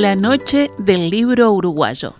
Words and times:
la 0.00 0.16
noche 0.16 0.70
del 0.78 1.10
libro 1.10 1.52
uruguayo. 1.52 2.14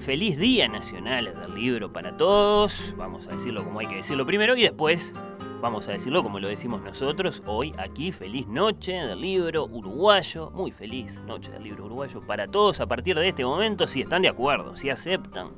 Feliz 0.00 0.38
Día 0.38 0.68
Nacional 0.68 1.34
del 1.34 1.54
Libro 1.54 1.92
para 1.92 2.16
todos. 2.16 2.94
Vamos 2.96 3.26
a 3.26 3.34
decirlo 3.34 3.64
como 3.64 3.80
hay 3.80 3.86
que 3.86 3.96
decirlo 3.96 4.24
primero 4.24 4.56
y 4.56 4.62
después 4.62 5.12
vamos 5.60 5.88
a 5.88 5.92
decirlo 5.92 6.22
como 6.22 6.38
lo 6.38 6.46
decimos 6.46 6.82
nosotros. 6.82 7.42
Hoy 7.46 7.74
aquí, 7.76 8.12
feliz 8.12 8.46
noche 8.46 8.92
del 8.92 9.20
libro 9.20 9.66
uruguayo. 9.66 10.50
Muy 10.52 10.70
feliz 10.70 11.20
noche 11.26 11.50
del 11.50 11.64
libro 11.64 11.86
uruguayo 11.86 12.20
para 12.20 12.46
todos. 12.46 12.80
A 12.80 12.86
partir 12.86 13.18
de 13.18 13.28
este 13.28 13.44
momento, 13.44 13.88
si 13.88 14.00
están 14.00 14.22
de 14.22 14.28
acuerdo, 14.28 14.76
si 14.76 14.88
aceptan 14.88 15.50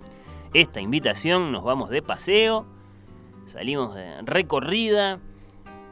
esta 0.54 0.80
invitación, 0.80 1.52
nos 1.52 1.62
vamos 1.62 1.90
de 1.90 2.00
paseo. 2.00 2.66
Salimos 3.46 3.94
de 3.94 4.22
recorrida 4.22 5.20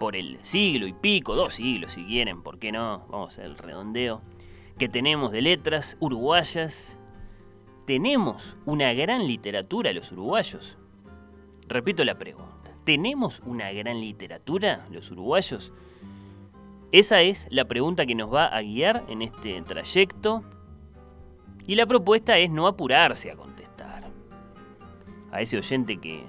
por 0.00 0.16
el 0.16 0.38
siglo 0.42 0.86
y 0.86 0.94
pico, 0.94 1.34
dos 1.34 1.54
siglos 1.54 1.92
si 1.92 2.04
quieren, 2.06 2.42
¿por 2.42 2.58
qué 2.58 2.72
no? 2.72 3.06
Vamos 3.10 3.38
al 3.38 3.58
redondeo 3.58 4.22
que 4.78 4.88
tenemos 4.88 5.32
de 5.32 5.42
letras 5.42 5.96
uruguayas 6.00 6.96
¿Tenemos 7.86 8.56
una 8.64 8.92
gran 8.94 9.28
literatura 9.28 9.92
los 9.92 10.10
uruguayos? 10.10 10.76
Repito 11.68 12.04
la 12.04 12.18
pregunta. 12.18 12.72
¿Tenemos 12.82 13.40
una 13.46 13.70
gran 13.70 14.00
literatura 14.00 14.84
los 14.90 15.12
uruguayos? 15.12 15.72
Esa 16.90 17.22
es 17.22 17.46
la 17.48 17.66
pregunta 17.66 18.04
que 18.04 18.16
nos 18.16 18.34
va 18.34 18.46
a 18.46 18.60
guiar 18.60 19.04
en 19.08 19.22
este 19.22 19.62
trayecto 19.62 20.42
y 21.64 21.76
la 21.76 21.86
propuesta 21.86 22.36
es 22.38 22.50
no 22.50 22.66
apurarse 22.66 23.30
a 23.30 23.36
contestar. 23.36 24.10
A 25.30 25.40
ese 25.40 25.56
oyente 25.56 25.98
que 25.98 26.24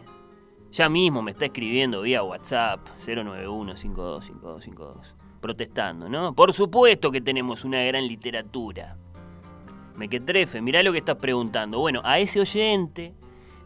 ya 0.72 0.90
mismo 0.90 1.24
me 1.24 1.32
está 1.32 1.46
escribiendo 1.46 2.02
vía 2.02 2.22
WhatsApp 2.22 2.88
091-525252, 3.04 5.16
protestando, 5.42 6.08
¿no? 6.08 6.36
Por 6.36 6.54
supuesto 6.54 7.12
que 7.12 7.22
tenemos 7.22 7.66
una 7.66 7.82
gran 7.82 8.08
literatura 8.08 8.96
me 9.98 10.08
que 10.08 10.20
trefe, 10.20 10.62
mirá 10.62 10.84
lo 10.84 10.92
que 10.92 11.00
estás 11.00 11.18
preguntando. 11.18 11.80
Bueno, 11.80 12.02
a 12.04 12.20
ese 12.20 12.40
oyente 12.40 13.14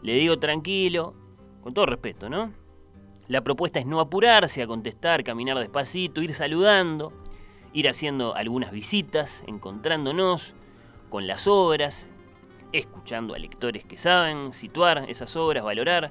le 0.02 0.14
digo 0.14 0.38
tranquilo, 0.38 1.14
con 1.62 1.74
todo 1.74 1.86
respeto, 1.86 2.28
¿no? 2.28 2.52
La 3.28 3.42
propuesta 3.42 3.78
es 3.78 3.86
no 3.86 4.00
apurarse 4.00 4.62
a 4.62 4.66
contestar, 4.66 5.22
caminar 5.22 5.58
despacito, 5.58 6.22
ir 6.22 6.34
saludando, 6.34 7.12
ir 7.74 7.88
haciendo 7.88 8.34
algunas 8.34 8.72
visitas, 8.72 9.44
encontrándonos 9.46 10.54
con 11.10 11.26
las 11.26 11.46
obras, 11.46 12.06
escuchando 12.72 13.34
a 13.34 13.38
lectores 13.38 13.84
que 13.84 13.98
saben 13.98 14.54
situar 14.54 15.04
esas 15.08 15.36
obras, 15.36 15.62
valorar 15.62 16.10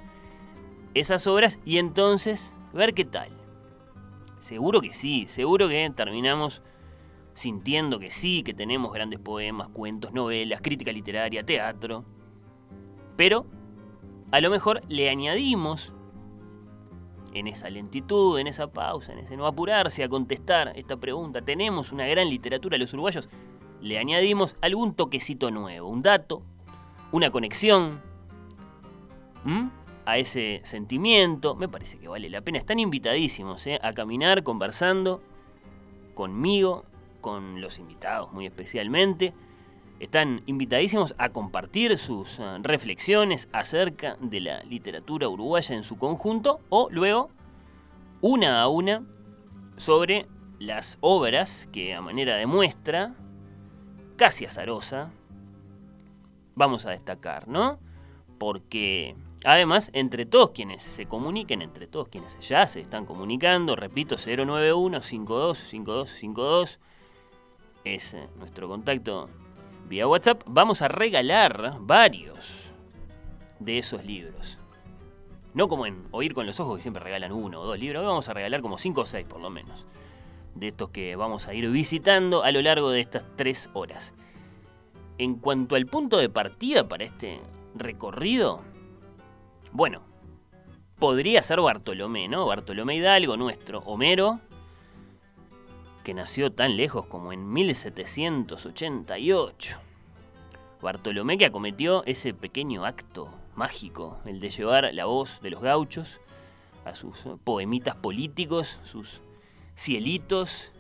esas 0.94 1.26
obras 1.26 1.60
y 1.66 1.80
entonces 1.80 2.54
ver 2.74 2.94
qué 2.94 3.06
tal. 3.06 3.30
Seguro 4.40 4.82
que 4.82 4.94
sí, 4.94 5.26
seguro 5.28 5.68
que 5.68 5.92
terminamos 5.96 6.62
sintiendo 7.34 8.00
que 8.00 8.12
sí, 8.12 8.44
que 8.44 8.54
tenemos 8.54 8.92
grandes 8.92 9.20
poemas, 9.20 9.70
cuentos, 9.70 10.14
novelas, 10.14 10.62
crítica 10.62 10.92
literaria, 10.92 11.44
teatro. 11.44 12.06
Pero 13.16 13.46
a 14.32 14.42
lo 14.42 14.50
mejor 14.50 14.82
le 14.88 15.10
añadimos 15.10 15.94
en 17.34 17.48
esa 17.48 17.70
lentitud, 17.70 18.40
en 18.40 18.48
esa 18.48 18.68
pausa, 18.68 19.14
en 19.14 19.20
ese 19.20 19.38
no 19.38 19.48
apurarse 19.48 20.04
a 20.04 20.10
contestar 20.10 20.74
esta 20.76 20.98
pregunta, 20.98 21.42
¿tenemos 21.42 21.92
una 21.92 22.06
gran 22.08 22.30
literatura 22.30 22.78
los 22.78 22.94
uruguayos? 22.94 23.30
Le 23.82 23.98
añadimos 23.98 24.56
algún 24.62 24.94
toquecito 24.94 25.50
nuevo, 25.50 25.90
un 25.90 26.02
dato, 26.02 26.44
una 27.12 27.32
conexión 27.32 28.02
a 30.06 30.18
ese 30.18 30.62
sentimiento. 30.64 31.56
Me 31.56 31.68
parece 31.68 31.98
que 31.98 32.08
vale 32.08 32.30
la 32.30 32.42
pena. 32.42 32.60
Están 32.60 32.80
invitadísimos 32.80 33.66
¿eh? 33.68 33.80
a 33.82 33.94
caminar 33.94 34.44
conversando 34.44 35.22
conmigo 36.14 36.86
con 37.22 37.62
los 37.62 37.80
invitados 37.80 38.34
muy 38.34 38.46
especialmente. 38.46 39.34
Están 40.00 40.42
invitadísimos 40.48 41.14
a 41.20 41.30
compartir 41.30 41.98
sus 42.00 42.40
eh, 42.40 42.58
reflexiones 42.64 43.48
acerca 43.54 44.18
de 44.20 44.40
la 44.40 44.64
literatura 44.64 45.30
uruguaya 45.30 45.76
en 45.76 45.84
su 45.84 45.98
conjunto 45.98 46.60
o 46.70 46.90
luego, 46.90 47.30
una 48.20 48.62
a 48.62 48.68
una, 48.68 49.04
sobre 49.78 50.28
las 50.60 50.98
obras 51.02 51.68
que 51.72 51.94
a 51.94 52.02
manera 52.02 52.36
de 52.36 52.46
muestra, 52.46 53.14
casi 54.16 54.46
azarosa, 54.46 55.12
vamos 56.56 56.86
a 56.86 56.92
destacar, 56.92 57.48
¿no? 57.48 57.80
Porque 58.38 59.16
además, 59.44 59.90
entre 59.94 60.26
todos 60.26 60.52
quienes 60.52 60.82
se 60.82 61.06
comuniquen, 61.06 61.62
entre 61.62 61.88
todos 61.88 62.10
quienes 62.10 62.38
ya 62.40 62.68
se 62.68 62.82
están 62.82 63.06
comunicando, 63.06 63.76
repito, 63.76 64.16
091 64.18 65.02
52 65.02 65.58
52 65.58 66.10
52 66.10 66.80
es 67.84 68.14
eh, 68.14 68.28
nuestro 68.38 68.68
contacto 68.68 69.30
vía 69.88 70.08
WhatsApp, 70.08 70.44
vamos 70.46 70.82
a 70.82 70.88
regalar 70.88 71.78
varios 71.80 72.72
de 73.60 73.78
esos 73.78 74.06
libros. 74.06 74.58
No 75.54 75.68
como 75.68 75.86
en 75.86 76.06
Oír 76.12 76.34
con 76.34 76.46
los 76.46 76.60
Ojos, 76.60 76.78
que 76.78 76.82
siempre 76.84 77.04
regalan 77.04 77.32
uno 77.32 77.62
o 77.62 77.66
dos 77.66 77.78
libros, 77.78 78.06
vamos 78.06 78.30
a 78.30 78.34
regalar 78.34 78.62
como 78.62 78.78
cinco 78.78 79.02
o 79.02 79.06
seis 79.06 79.26
por 79.28 79.42
lo 79.42 79.50
menos, 79.50 79.86
de 80.56 80.70
estos 80.70 80.90
que 80.90 81.16
vamos 81.16 81.48
a 81.48 81.54
ir 81.54 81.70
visitando 81.70 82.44
a 82.44 82.52
lo 82.52 82.62
largo 82.62 82.90
de 82.90 83.02
estas 83.02 83.24
tres 83.36 83.70
horas. 83.74 84.14
En 85.18 85.36
cuanto 85.36 85.76
al 85.76 85.86
punto 85.86 86.18
de 86.18 86.30
partida 86.30 86.88
para 86.88 87.04
este 87.04 87.42
recorrido, 87.76 88.62
bueno, 89.72 90.02
podría 90.98 91.44
ser 91.44 91.60
Bartolomé, 91.60 92.28
¿no? 92.28 92.46
Bartolomé 92.46 92.96
Hidalgo, 92.96 93.36
nuestro 93.36 93.80
Homero, 93.80 94.40
que 96.04 96.14
nació 96.14 96.52
tan 96.52 96.78
lejos 96.78 97.06
como 97.06 97.34
en 97.34 97.52
1788. 97.52 99.78
Bartolomé 100.82 101.38
que 101.38 101.46
acometió 101.46 102.04
ese 102.06 102.34
pequeño 102.34 102.86
acto 102.86 103.30
mágico, 103.56 104.18
el 104.26 104.40
de 104.40 104.50
llevar 104.50 104.90
la 104.94 105.06
voz 105.06 105.42
de 105.42 105.52
los 105.52 105.62
gauchos 105.62 106.20
a 106.86 106.96
sus 106.96 107.16
poemitas 107.44 107.96
políticos, 107.96 108.80
sus 108.84 109.22
cielitos, 109.76 110.72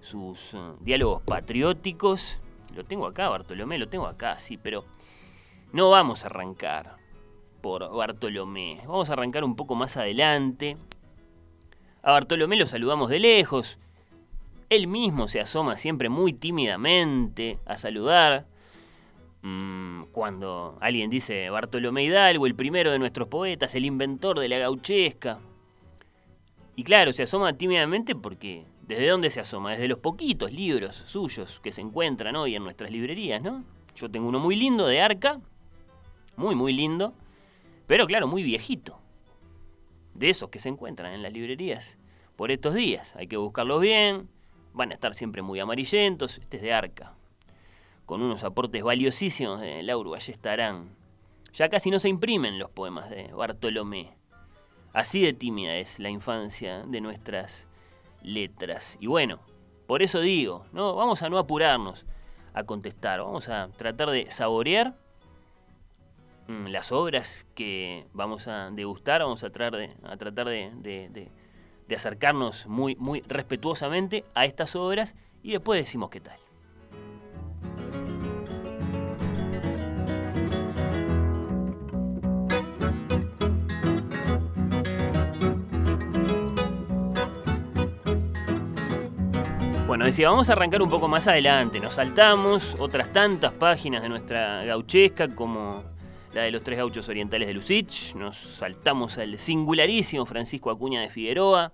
sus 0.00 0.54
eh, 0.54 0.58
diálogos 0.80 1.22
patrióticos. 1.22 2.38
Lo 2.74 2.84
tengo 2.84 3.06
acá, 3.06 3.28
Bartolomé, 3.28 3.78
lo 3.78 3.88
tengo 3.88 4.06
acá, 4.06 4.38
sí, 4.38 4.56
pero 4.56 4.84
no 5.72 5.90
vamos 5.90 6.24
a 6.24 6.28
arrancar 6.28 6.96
por 7.60 7.94
Bartolomé. 7.94 8.80
Vamos 8.86 9.10
a 9.10 9.14
arrancar 9.14 9.44
un 9.44 9.56
poco 9.56 9.74
más 9.74 9.96
adelante. 9.96 10.76
A 12.02 12.12
Bartolomé 12.12 12.56
lo 12.56 12.66
saludamos 12.66 13.10
de 13.10 13.20
lejos, 13.20 13.78
él 14.74 14.86
mismo 14.86 15.28
se 15.28 15.40
asoma 15.40 15.76
siempre 15.76 16.08
muy 16.08 16.32
tímidamente 16.32 17.58
a 17.66 17.76
saludar. 17.76 18.46
Mm, 19.42 20.04
cuando 20.12 20.78
alguien 20.80 21.10
dice 21.10 21.50
Bartolomé 21.50 22.04
Hidalgo, 22.04 22.46
el 22.46 22.54
primero 22.54 22.90
de 22.90 22.98
nuestros 22.98 23.28
poetas, 23.28 23.74
el 23.74 23.84
inventor 23.84 24.38
de 24.38 24.48
la 24.48 24.58
gauchesca. 24.58 25.40
Y 26.74 26.84
claro, 26.84 27.12
se 27.12 27.24
asoma 27.24 27.52
tímidamente 27.52 28.14
porque 28.14 28.64
¿desde 28.82 29.08
dónde 29.08 29.30
se 29.30 29.40
asoma? 29.40 29.72
Desde 29.72 29.88
los 29.88 29.98
poquitos 29.98 30.52
libros 30.52 31.04
suyos 31.06 31.60
que 31.60 31.72
se 31.72 31.80
encuentran 31.80 32.36
hoy 32.36 32.54
en 32.54 32.64
nuestras 32.64 32.90
librerías, 32.90 33.42
¿no? 33.42 33.64
Yo 33.94 34.10
tengo 34.10 34.28
uno 34.28 34.38
muy 34.38 34.56
lindo 34.56 34.86
de 34.86 35.00
Arca, 35.00 35.40
muy, 36.36 36.54
muy 36.54 36.72
lindo, 36.72 37.14
pero 37.86 38.06
claro, 38.06 38.26
muy 38.26 38.42
viejito. 38.42 38.98
De 40.14 40.30
esos 40.30 40.50
que 40.50 40.60
se 40.60 40.68
encuentran 40.68 41.12
en 41.12 41.22
las 41.22 41.32
librerías 41.32 41.98
por 42.36 42.50
estos 42.50 42.74
días. 42.74 43.14
Hay 43.16 43.26
que 43.26 43.36
buscarlos 43.36 43.80
bien, 43.80 44.28
van 44.72 44.90
a 44.90 44.94
estar 44.94 45.14
siempre 45.14 45.42
muy 45.42 45.60
amarillentos. 45.60 46.38
Este 46.38 46.56
es 46.56 46.62
de 46.62 46.72
Arca, 46.72 47.14
con 48.06 48.22
unos 48.22 48.44
aportes 48.44 48.82
valiosísimos 48.82 49.60
de 49.60 49.82
Lauro 49.82 50.14
estarán. 50.16 50.90
Ya 51.54 51.68
casi 51.68 51.90
no 51.90 51.98
se 51.98 52.08
imprimen 52.08 52.58
los 52.58 52.70
poemas 52.70 53.10
de 53.10 53.32
Bartolomé. 53.32 54.14
Así 54.92 55.22
de 55.22 55.32
tímida 55.32 55.76
es 55.76 55.98
la 55.98 56.10
infancia 56.10 56.82
de 56.86 57.00
nuestras 57.00 57.66
letras. 58.22 58.96
Y 59.00 59.06
bueno, 59.06 59.40
por 59.86 60.02
eso 60.02 60.20
digo, 60.20 60.66
no, 60.72 60.94
vamos 60.94 61.22
a 61.22 61.28
no 61.28 61.38
apurarnos 61.38 62.06
a 62.54 62.64
contestar, 62.64 63.20
vamos 63.20 63.48
a 63.48 63.68
tratar 63.76 64.10
de 64.10 64.30
saborear 64.30 64.94
mm, 66.48 66.66
las 66.66 66.92
obras 66.92 67.46
que 67.54 68.06
vamos 68.12 68.48
a 68.48 68.70
degustar, 68.70 69.22
vamos 69.22 69.42
a 69.44 69.50
tratar 69.50 69.78
de, 69.78 69.96
a 70.02 70.16
tratar 70.16 70.48
de 70.48 71.30
acercarnos 71.90 72.66
muy, 72.66 72.96
muy 72.96 73.22
respetuosamente 73.28 74.24
a 74.34 74.44
estas 74.44 74.76
obras 74.76 75.14
y 75.42 75.52
después 75.52 75.80
decimos 75.80 76.10
qué 76.10 76.20
tal. 76.20 76.38
Bueno, 89.92 90.06
decía, 90.06 90.30
vamos 90.30 90.48
a 90.48 90.52
arrancar 90.54 90.80
un 90.80 90.88
poco 90.88 91.06
más 91.06 91.28
adelante. 91.28 91.78
Nos 91.78 91.96
saltamos 91.96 92.74
otras 92.78 93.12
tantas 93.12 93.52
páginas 93.52 94.02
de 94.02 94.08
nuestra 94.08 94.64
gauchesca, 94.64 95.28
como 95.28 95.91
la 96.34 96.42
de 96.42 96.50
los 96.50 96.62
tres 96.62 96.78
gauchos 96.78 97.08
orientales 97.08 97.48
de 97.48 97.54
Lucich. 97.54 98.14
Nos 98.14 98.36
saltamos 98.36 99.18
al 99.18 99.38
singularísimo 99.38 100.24
Francisco 100.26 100.70
Acuña 100.70 101.00
de 101.00 101.10
Figueroa, 101.10 101.72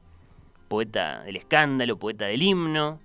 poeta 0.69 1.23
del 1.23 1.37
escándalo, 1.37 1.99
poeta 1.99 2.27
del 2.27 2.43
himno. 2.43 3.01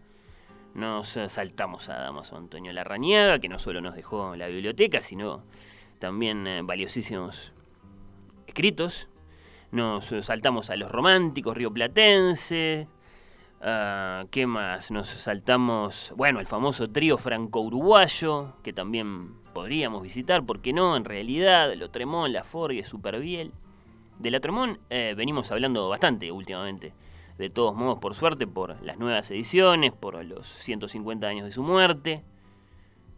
Nos 0.74 1.20
saltamos 1.28 1.90
a 1.90 2.00
Damaso 2.00 2.36
Antonio 2.36 2.74
Larrañaga, 2.74 3.38
que 3.40 3.50
no 3.50 3.60
solo 3.60 3.82
nos 3.82 3.96
dejó 3.96 4.36
la 4.36 4.48
biblioteca, 4.48 5.02
sino 5.02 5.44
también 6.00 6.48
eh, 6.48 6.62
valiosísimos 6.64 7.52
escritos. 8.48 9.08
Nos 9.72 10.14
saltamos 10.22 10.72
a 10.72 10.76
los 10.76 10.92
románticos 10.92 11.56
rioplatenses, 11.56 12.88
Ah, 13.66 14.26
¿Qué 14.30 14.46
más? 14.46 14.92
Nos 14.92 15.08
saltamos, 15.08 16.12
bueno, 16.18 16.42
el 16.42 16.48
famoso 16.48 16.90
trío 16.90 17.18
franco-uruguayo, 17.18 18.58
que 18.62 18.74
también 18.74 19.36
podríamos 19.54 20.04
visitar, 20.04 20.44
¿por 20.44 20.62
qué 20.62 20.74
no? 20.74 20.98
En 20.98 21.06
realidad, 21.06 21.74
Lotremón, 21.76 22.34
La 22.34 22.44
Forgue, 22.44 22.84
Superbiel. 22.84 23.54
De 24.20 24.32
La 24.32 24.42
eh, 24.90 25.14
venimos 25.16 25.50
hablando 25.50 25.88
bastante 25.88 26.30
últimamente. 26.30 26.92
De 27.38 27.50
todos 27.50 27.74
modos, 27.74 28.00
por 28.00 28.16
suerte, 28.16 28.48
por 28.48 28.82
las 28.84 28.98
nuevas 28.98 29.32
ediciones, 29.32 29.94
por 29.94 30.22
los 30.26 30.46
150 30.60 31.26
años 31.26 31.46
de 31.46 31.54
su 31.54 31.64
muerte. 31.64 32.22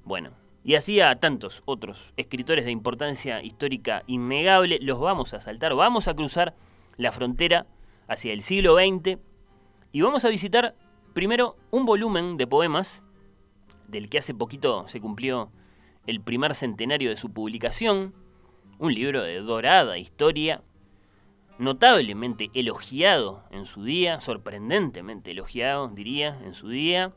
Bueno, 0.03 0.29
y 0.63 0.75
así 0.75 1.01
a 1.01 1.15
tantos 1.15 1.63
otros 1.65 2.13
escritores 2.17 2.65
de 2.65 2.71
importancia 2.71 3.41
histórica 3.41 4.03
innegable, 4.05 4.77
los 4.79 4.99
vamos 4.99 5.33
a 5.33 5.39
saltar, 5.39 5.73
vamos 5.73 6.07
a 6.07 6.13
cruzar 6.13 6.53
la 6.97 7.11
frontera 7.11 7.65
hacia 8.07 8.31
el 8.31 8.43
siglo 8.43 8.75
XX 8.75 9.17
y 9.95 10.01
vamos 10.01 10.25
a 10.25 10.29
visitar 10.29 10.75
primero 11.13 11.55
un 11.71 11.85
volumen 11.85 12.35
de 12.35 12.45
poemas, 12.45 13.01
del 13.87 14.09
que 14.09 14.17
hace 14.17 14.33
poquito 14.33 14.85
se 14.89 14.99
cumplió 14.99 15.53
el 16.05 16.19
primer 16.19 16.53
centenario 16.53 17.09
de 17.09 17.15
su 17.15 17.31
publicación, 17.31 18.13
un 18.77 18.93
libro 18.93 19.23
de 19.23 19.39
dorada 19.39 19.97
historia, 19.97 20.61
notablemente 21.59 22.51
elogiado 22.53 23.45
en 23.51 23.65
su 23.65 23.85
día, 23.85 24.19
sorprendentemente 24.19 25.31
elogiado, 25.31 25.87
diría, 25.87 26.41
en 26.43 26.55
su 26.55 26.67
día, 26.67 27.13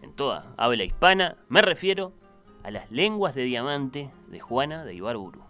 en 0.00 0.12
toda 0.12 0.54
habla 0.56 0.84
hispana, 0.84 1.36
me 1.48 1.62
refiero 1.62 2.12
a 2.62 2.70
las 2.70 2.92
lenguas 2.92 3.34
de 3.34 3.42
diamante 3.42 4.12
de 4.28 4.38
Juana 4.38 4.84
de 4.84 4.94
Ibarburu. 4.94 5.43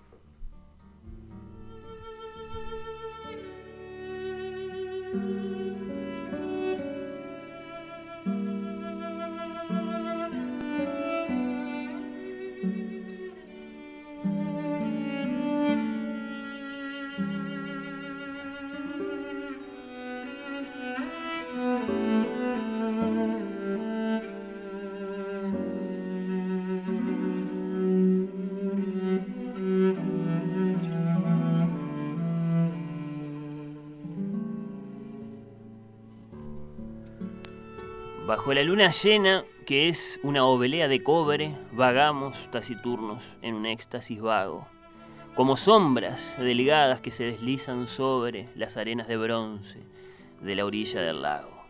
Bajo 38.27 38.55
la 38.55 38.63
luna 38.63 38.91
llena, 38.91 39.45
que 39.67 39.91
es 39.91 40.19
una 40.23 40.47
ovelea 40.47 40.89
de 40.89 41.03
cobre, 41.03 41.55
vagamos 41.73 42.51
taciturnos 42.51 43.23
en 43.43 43.55
un 43.55 43.67
éxtasis 43.67 44.19
vago, 44.19 44.67
como 45.35 45.59
sombras 45.59 46.35
delgadas 46.39 47.03
que 47.03 47.11
se 47.11 47.25
deslizan 47.25 47.87
sobre 47.87 48.49
las 48.55 48.79
arenas 48.79 49.09
de 49.09 49.19
bronce 49.19 49.79
de 50.41 50.55
la 50.55 50.65
orilla 50.65 51.03
del 51.03 51.21
lago. 51.21 51.67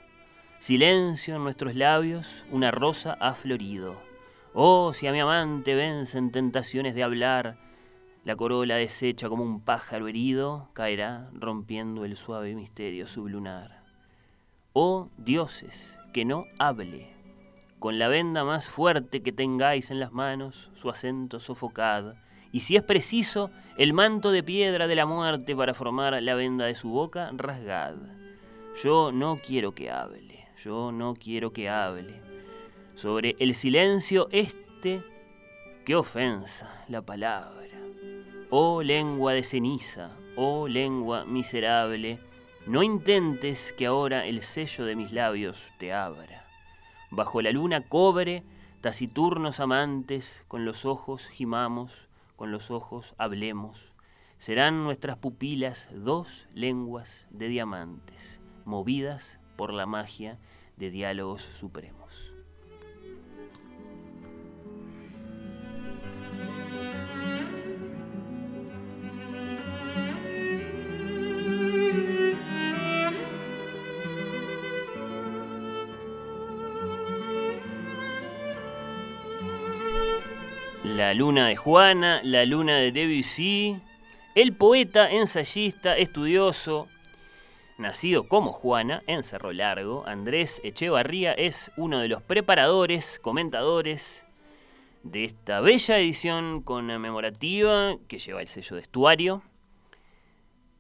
Silencio 0.61 1.35
en 1.35 1.43
nuestros 1.43 1.75
labios, 1.75 2.45
una 2.53 2.71
rosa 2.71 3.17
ha 3.19 3.35
florido. 3.35 4.01
Oh, 4.53 4.93
si 4.95 5.09
a 5.09 5.13
mi 5.13 5.19
amante 5.19 5.75
vencen 5.75 6.31
tentaciones 6.31 6.95
de 6.95 7.03
hablar, 7.03 7.57
la 8.23 8.37
corola 8.37 8.77
deshecha 8.77 9.29
como 9.29 9.43
un 9.43 9.61
pájaro 9.61 10.07
herido 10.07 10.69
caerá 10.73 11.31
rompiendo 11.33 12.05
el 12.05 12.17
suave 12.17 12.55
misterio 12.55 13.09
sublunar. 13.09 13.83
Oh, 14.73 15.09
dioses, 15.17 15.99
que 16.15 16.25
no 16.25 16.47
hable. 16.61 17.09
Con 17.81 17.99
la 17.99 18.07
venda 18.07 18.45
más 18.45 18.69
fuerte 18.69 19.23
que 19.23 19.33
tengáis 19.33 19.91
en 19.91 19.99
las 19.99 20.13
manos, 20.13 20.71
su 20.75 20.89
acento 20.89 21.41
sofocad, 21.41 22.15
y 22.53 22.61
si 22.61 22.77
es 22.77 22.85
preciso, 22.85 23.51
el 23.77 23.93
manto 23.93 24.31
de 24.31 24.45
piedra 24.45 24.87
de 24.87 24.95
la 24.95 25.07
muerte 25.07 25.57
para 25.57 25.75
formar 25.75 26.23
la 26.23 26.35
venda 26.37 26.67
de 26.67 26.77
su 26.77 26.89
boca, 26.89 27.31
rasgad. 27.33 27.97
Yo 28.81 29.11
no 29.11 29.41
quiero 29.45 29.75
que 29.75 29.91
hable, 29.91 30.47
yo 30.63 30.93
no 30.93 31.15
quiero 31.15 31.53
que 31.53 31.69
hable. 31.69 32.23
Sobre 32.95 33.35
el 33.41 33.57
silencio 33.57 34.29
este, 34.31 35.03
qué 35.85 35.97
ofensa 35.97 36.85
la 36.87 37.03
palabra. 37.03 37.77
Oh 38.51 38.85
lengua 38.85 39.33
de 39.33 39.43
ceniza, 39.43 40.13
oh 40.37 40.69
lengua 40.69 41.25
miserable, 41.25 42.21
no 42.67 42.83
intentes 42.83 43.75
que 43.75 43.87
ahora 43.87 44.27
el 44.27 44.43
sello 44.43 44.87
de 44.87 44.97
mis 44.97 45.13
labios 45.13 45.63
te 45.79 45.93
abra. 45.93 46.47
Bajo 47.11 47.43
la 47.43 47.53
luna 47.53 47.83
cobre, 47.83 48.43
taciturnos 48.81 49.61
amantes, 49.61 50.45
con 50.49 50.65
los 50.65 50.85
ojos 50.85 51.27
gimamos, 51.29 52.09
con 52.37 52.51
los 52.51 52.71
ojos 52.71 53.15
hablemos. 53.19 53.93
Serán 54.39 54.83
nuestras 54.83 55.19
pupilas 55.19 55.91
dos 55.93 56.47
lenguas 56.55 57.27
de 57.31 57.49
diamantes, 57.49 58.41
movidas 58.65 59.39
por 59.57 59.73
la 59.73 59.87
magia 59.87 60.39
de 60.77 60.91
diálogos 60.91 61.43
supremos. 61.43 62.34
La 80.95 81.13
luna 81.13 81.49
de 81.49 81.57
Juana, 81.57 82.21
la 82.23 82.45
luna 82.45 82.77
de 82.77 82.93
Debussy, 82.93 83.81
el 84.37 84.53
poeta, 84.53 85.11
ensayista, 85.11 85.97
estudioso, 85.97 86.87
nacido 87.79 88.29
como 88.29 88.53
Juana 88.53 89.03
en 89.09 89.25
Cerro 89.25 89.53
Largo, 89.53 90.05
Andrés 90.07 90.61
Echevarría 90.63 91.33
es 91.33 91.73
uno 91.77 91.99
de 91.99 92.07
los 92.07 92.23
preparadores, 92.23 93.19
comentadores 93.19 94.25
de 95.03 95.25
esta 95.25 95.61
bella 95.61 95.99
edición 95.99 96.63
conmemorativa 96.63 97.97
que 98.07 98.21
lleva 98.21 98.41
el 98.41 98.47
sello 98.47 98.77
de 98.77 98.83
estuario 98.83 99.43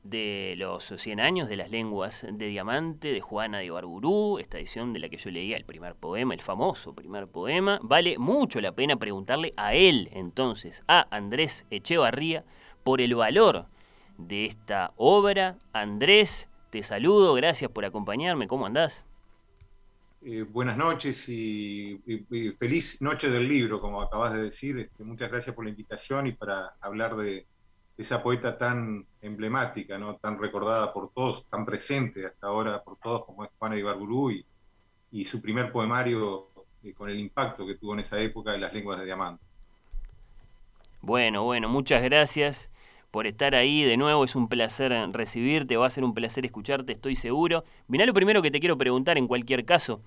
de 0.05 0.55
los 0.59 0.93
100 0.97 1.19
años 1.19 1.49
de 1.49 1.57
las 1.57 1.71
lenguas 1.71 2.27
de 2.31 2.47
diamante 2.47 3.09
de 3.09 3.21
Juana 3.23 3.59
de 3.59 3.65
Ibarburú, 3.67 4.39
esta 4.39 4.59
edición 4.59 4.93
de 4.93 5.01
la 5.01 5.09
que 5.09 5.17
yo 5.17 5.31
leía 5.31 5.57
el 5.57 5.65
primer 5.65 5.95
poema, 5.95 6.35
el 6.35 6.43
famoso 6.43 6.95
primer 6.95 7.27
poema. 7.27 7.81
Vale 7.83 8.19
mucho 8.19 8.61
la 8.61 8.73
pena 8.73 8.97
preguntarle 8.97 9.55
a 9.57 9.75
él, 9.75 10.11
entonces, 10.13 10.83
a 10.87 11.09
Andrés 11.11 11.65
Echevarría, 11.71 12.45
por 12.85 13.01
el 13.01 13.15
valor 13.15 13.67
de 14.19 14.45
esta 14.45 14.93
obra. 14.97 15.57
Andrés, 15.73 16.51
te 16.71 16.83
saludo, 16.83 17.33
gracias 17.33 17.71
por 17.71 17.87
acompañarme, 17.87 18.47
¿cómo 18.47 18.67
andás? 18.67 19.07
Eh, 20.21 20.43
buenas 20.43 20.77
noches 20.77 21.29
y, 21.29 22.01
feliz 22.59 23.01
noche 23.01 23.31
del 23.31 23.49
libro, 23.49 23.81
como 23.81 24.03
acabas 24.03 24.35
de 24.35 24.43
decir. 24.43 24.79
Este, 24.79 25.03
muchas 25.03 25.31
gracias 25.31 25.55
por 25.55 25.65
la 25.65 25.71
invitación 25.71 26.27
y 26.27 26.33
para 26.33 26.75
hablar 26.81 27.17
de, 27.17 27.47
esa 27.97 28.23
poeta 28.23 28.59
tan 28.59 29.07
emblemática, 29.23 29.99
¿no? 29.99 30.17
tan 30.17 30.39
recordada 30.39 30.93
por 30.93 31.11
todos, 31.13 31.45
tan 31.49 31.65
presente 31.65 32.27
hasta 32.27 32.49
ahora 32.49 32.83
por 32.83 32.97
todos 32.99 33.25
como 33.25 33.45
es 33.45 33.51
Juana 33.59 33.77
Ibarburú 33.77 34.31
y, 34.33 34.45
y 35.13 35.25
su 35.25 35.41
primer 35.41 35.71
poemario 35.71 36.49
eh, 36.83 36.93
con 36.93 37.09
el 37.09 37.19
impacto 37.19 37.67
que 37.67 37.77
tuvo 37.77 37.95
en 37.95 38.01
esa 38.01 38.21
época 38.21 38.53
de 38.53 38.59
las 38.59 38.75
lenguas 38.75 38.99
de 38.99 39.07
diamante. 39.07 39.43
Bueno, 41.01 41.45
bueno, 41.45 41.69
muchas 41.69 42.03
gracias 42.03 42.71
por 43.11 43.27
estar 43.27 43.55
ahí 43.55 43.85
de 43.85 43.97
nuevo. 43.97 44.25
Es 44.25 44.35
un 44.35 44.49
placer 44.49 44.93
recibirte, 45.13 45.77
va 45.77 45.87
a 45.87 45.91
ser 45.91 46.03
un 46.03 46.15
placer 46.15 46.45
escucharte, 46.45 46.93
estoy 46.93 47.15
seguro. 47.15 47.65
Mirá 47.87 48.07
lo 48.07 48.15
primero 48.15 48.43
que 48.43 48.51
te 48.51 48.59
quiero 48.59 48.77
preguntar 48.77 49.19
en 49.19 49.29
cualquier 49.29 49.65
caso. 49.65 50.01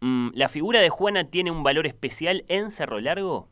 Mm, 0.00 0.30
¿La 0.34 0.48
figura 0.48 0.80
de 0.80 0.88
Juana 0.88 1.30
tiene 1.30 1.50
un 1.50 1.62
valor 1.62 1.86
especial 1.86 2.44
en 2.48 2.70
Cerro 2.70 2.98
Largo? 3.00 3.48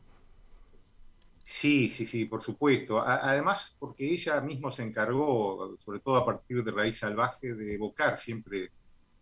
Sí, 1.47 1.89
sí, 1.89 2.05
sí, 2.05 2.25
por 2.25 2.41
supuesto. 2.41 2.99
además, 2.99 3.77
porque 3.79 4.11
ella 4.11 4.41
misma 4.41 4.71
se 4.71 4.83
encargó, 4.83 5.77
sobre 5.77 5.99
todo 5.99 6.17
a 6.17 6.25
partir 6.25 6.63
de 6.63 6.71
Raíz 6.71 6.97
Salvaje, 6.97 7.53
de 7.53 7.75
evocar 7.75 8.17
siempre 8.17 8.71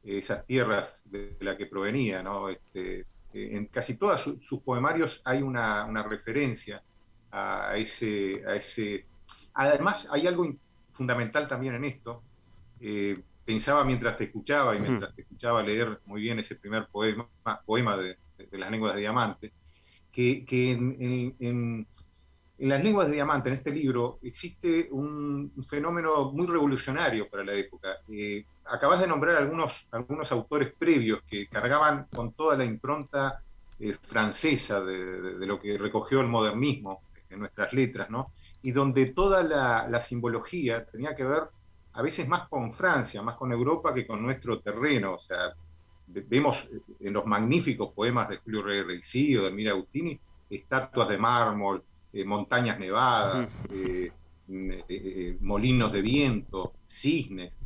esas 0.03 0.46
tierras 0.46 1.03
de 1.06 1.38
la 1.42 1.58
que 1.58 1.65
provenía. 1.65 2.24
¿no? 2.24 2.50
Este, 2.50 3.06
en 3.34 3.65
casi 3.68 3.98
todos 3.98 4.22
sus 4.42 4.62
poemarios 4.62 5.22
hay 5.25 5.42
una, 5.42 5.86
una 5.86 6.01
referencia 6.03 6.82
a 7.32 7.75
ese, 7.77 8.42
a 8.48 8.56
ese 8.56 9.06
Además, 9.53 10.10
hay 10.12 10.27
algo 10.27 10.51
fundamental 10.92 11.48
también 11.48 11.75
en 11.75 11.86
esto. 11.86 12.24
Eh, 12.80 13.22
pensaba 13.46 13.84
mientras 13.84 14.18
te 14.18 14.25
escuchaba 14.25 14.75
y 14.75 14.80
mientras 14.80 15.15
te 15.15 15.22
escuchaba 15.22 15.62
leer 15.62 16.00
muy 16.06 16.22
bien 16.22 16.39
ese 16.39 16.56
primer 16.56 16.88
poema, 16.88 17.27
poema 17.65 17.98
de, 17.98 18.18
las 18.51 18.72
lenguas 18.72 18.96
de 18.96 19.01
diamante, 19.01 19.53
que, 20.12 20.46
en, 20.50 21.88
las 22.70 22.84
lenguas 22.84 23.08
de 23.08 23.15
diamante, 23.15 23.50
en 23.50 23.55
este 23.55 23.72
libro, 23.72 24.20
existe 24.22 24.88
un, 24.91 25.51
fenómeno 25.67 26.32
muy 26.32 26.48
revolucionario 26.48 27.29
para 27.29 27.43
la 27.43 27.53
época. 27.53 27.98
Eh, 28.08 28.46
acabas 28.65 29.00
de 29.00 29.08
nombrar 29.08 29.38
algunos, 29.38 29.88
algunos 29.91 30.32
autores 30.32 30.74
previos 30.77 31.22
que 31.29 31.48
cargaban 31.48 32.08
con 32.13 32.34
toda 32.34 32.55
la 32.55 32.65
impronta 32.65 33.41
eh, 33.79 33.96
francesa 34.01 34.82
de, 34.82 35.38
de, 35.38 35.48
lo 35.48 35.60
que 35.60 35.77
recogió 35.77 36.22
el 36.22 36.27
modernismo 36.27 37.01
en 37.29 37.39
nuestras 37.39 37.74
letras, 37.74 38.10
¿no? 38.10 38.32
y 38.63 38.72
donde 38.72 39.08
toda 39.08 39.43
la, 39.43 40.01
simbología 40.01 40.86
tenía 40.86 41.13
que 41.13 41.25
ver 41.25 41.43
a 41.91 42.01
veces 42.01 42.27
más 42.27 42.48
con 42.48 42.74
Francia, 42.74 43.22
más 43.22 43.36
con 43.36 43.51
Europa 43.51 43.93
que 43.93 44.08
con 44.08 44.24
nuestro 44.24 44.62
terreno. 44.62 45.13
O 45.15 45.20
sea, 45.20 45.53
vemos 46.08 46.67
en 47.01 47.13
los 47.13 47.25
magníficos 47.25 47.93
poemas 47.93 48.29
de 48.29 48.38
Julio 48.38 48.63
Rey 48.63 48.79
o 48.79 49.43
de 49.43 49.51
Mira 49.51 49.72
Agustini 49.72 50.20
estatuas 50.50 51.10
de 51.10 51.17
mármol, 51.17 51.84
eh, 52.13 52.25
montañas 52.25 52.79
nevadas, 52.79 53.60
eh, 53.72 54.12
eh, 54.48 55.38
molinos 55.41 55.91
de 55.91 56.01
viento, 56.01 56.74
cisnes, 56.86 57.58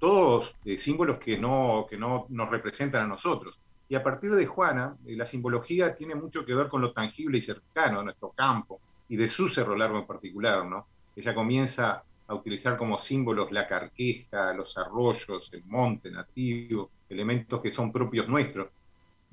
todos 0.00 0.54
símbolos 0.76 1.18
que 1.18 1.38
no, 1.38 1.86
que 1.88 1.96
no 1.96 2.26
nos 2.28 2.50
representan 2.50 3.04
a 3.04 3.08
nosotros. 3.08 3.58
Y 3.88 3.94
a 3.94 4.02
partir 4.02 4.34
de 4.34 4.46
Juana, 4.46 4.96
la 5.06 5.24
simbología 5.24 5.94
tiene 5.94 6.14
mucho 6.14 6.44
que 6.44 6.54
ver 6.54 6.68
con 6.68 6.82
lo 6.82 6.92
tangible 6.92 7.38
y 7.38 7.40
cercano 7.40 7.98
de 7.98 8.04
nuestro 8.04 8.30
campo, 8.30 8.80
y 9.08 9.16
de 9.16 9.28
su 9.28 9.48
Cerro 9.48 9.76
Largo 9.76 9.98
en 9.98 10.06
particular, 10.06 10.66
¿no? 10.66 10.86
Ella 11.16 11.34
comienza 11.34 12.04
a 12.26 12.34
utilizar 12.34 12.76
como 12.76 12.98
símbolos 12.98 13.52
la 13.52 13.68
carqueja, 13.68 14.52
los 14.54 14.76
arroyos, 14.78 15.50
el 15.52 15.64
monte 15.64 16.10
nativo, 16.10 16.90
elementos 17.08 17.60
que 17.60 17.70
son 17.70 17.92
propios 17.92 18.28
nuestros. 18.28 18.68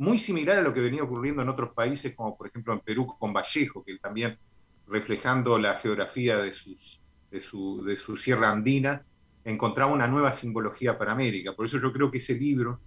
Muy 0.01 0.17
similar 0.17 0.57
a 0.57 0.61
lo 0.63 0.73
que 0.73 0.81
venía 0.81 1.03
ocurriendo 1.03 1.43
en 1.43 1.49
otros 1.49 1.73
países, 1.73 2.15
como 2.15 2.35
por 2.35 2.47
ejemplo 2.47 2.73
en 2.73 2.79
Perú 2.79 3.05
con 3.19 3.33
Vallejo, 3.33 3.83
que 3.83 3.99
también 3.99 4.35
reflejando 4.87 5.59
la 5.59 5.75
geografía 5.75 6.37
de, 6.37 6.53
sus, 6.53 6.99
de, 7.29 7.39
su, 7.39 7.83
de 7.83 7.95
su 7.95 8.17
sierra 8.17 8.49
andina, 8.49 9.03
encontraba 9.45 9.93
una 9.93 10.07
nueva 10.07 10.31
simbología 10.31 10.97
para 10.97 11.11
América. 11.11 11.53
Por 11.53 11.67
eso 11.67 11.79
yo 11.79 11.93
creo 11.93 12.09
que 12.09 12.17
ese 12.17 12.33
libro 12.33 12.79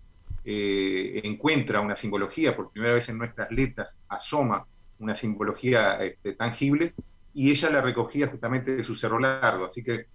eh, 0.45 1.21
encuentra 1.23 1.81
una 1.81 1.95
simbología, 1.95 2.57
por 2.57 2.73
primera 2.73 2.95
vez 2.95 3.09
en 3.09 3.19
nuestras 3.19 3.49
letras, 3.53 3.97
asoma 4.09 4.67
una 4.99 5.15
simbología 5.15 6.03
este, 6.03 6.33
tangible, 6.33 6.95
y 7.33 7.53
ella 7.53 7.71
la 7.71 7.81
recogía 7.81 8.27
justamente 8.27 8.75
de 8.75 8.83
su 8.83 8.97
Cerro 8.97 9.21
Largo, 9.21 9.67
así 9.67 9.85
que 9.85 10.07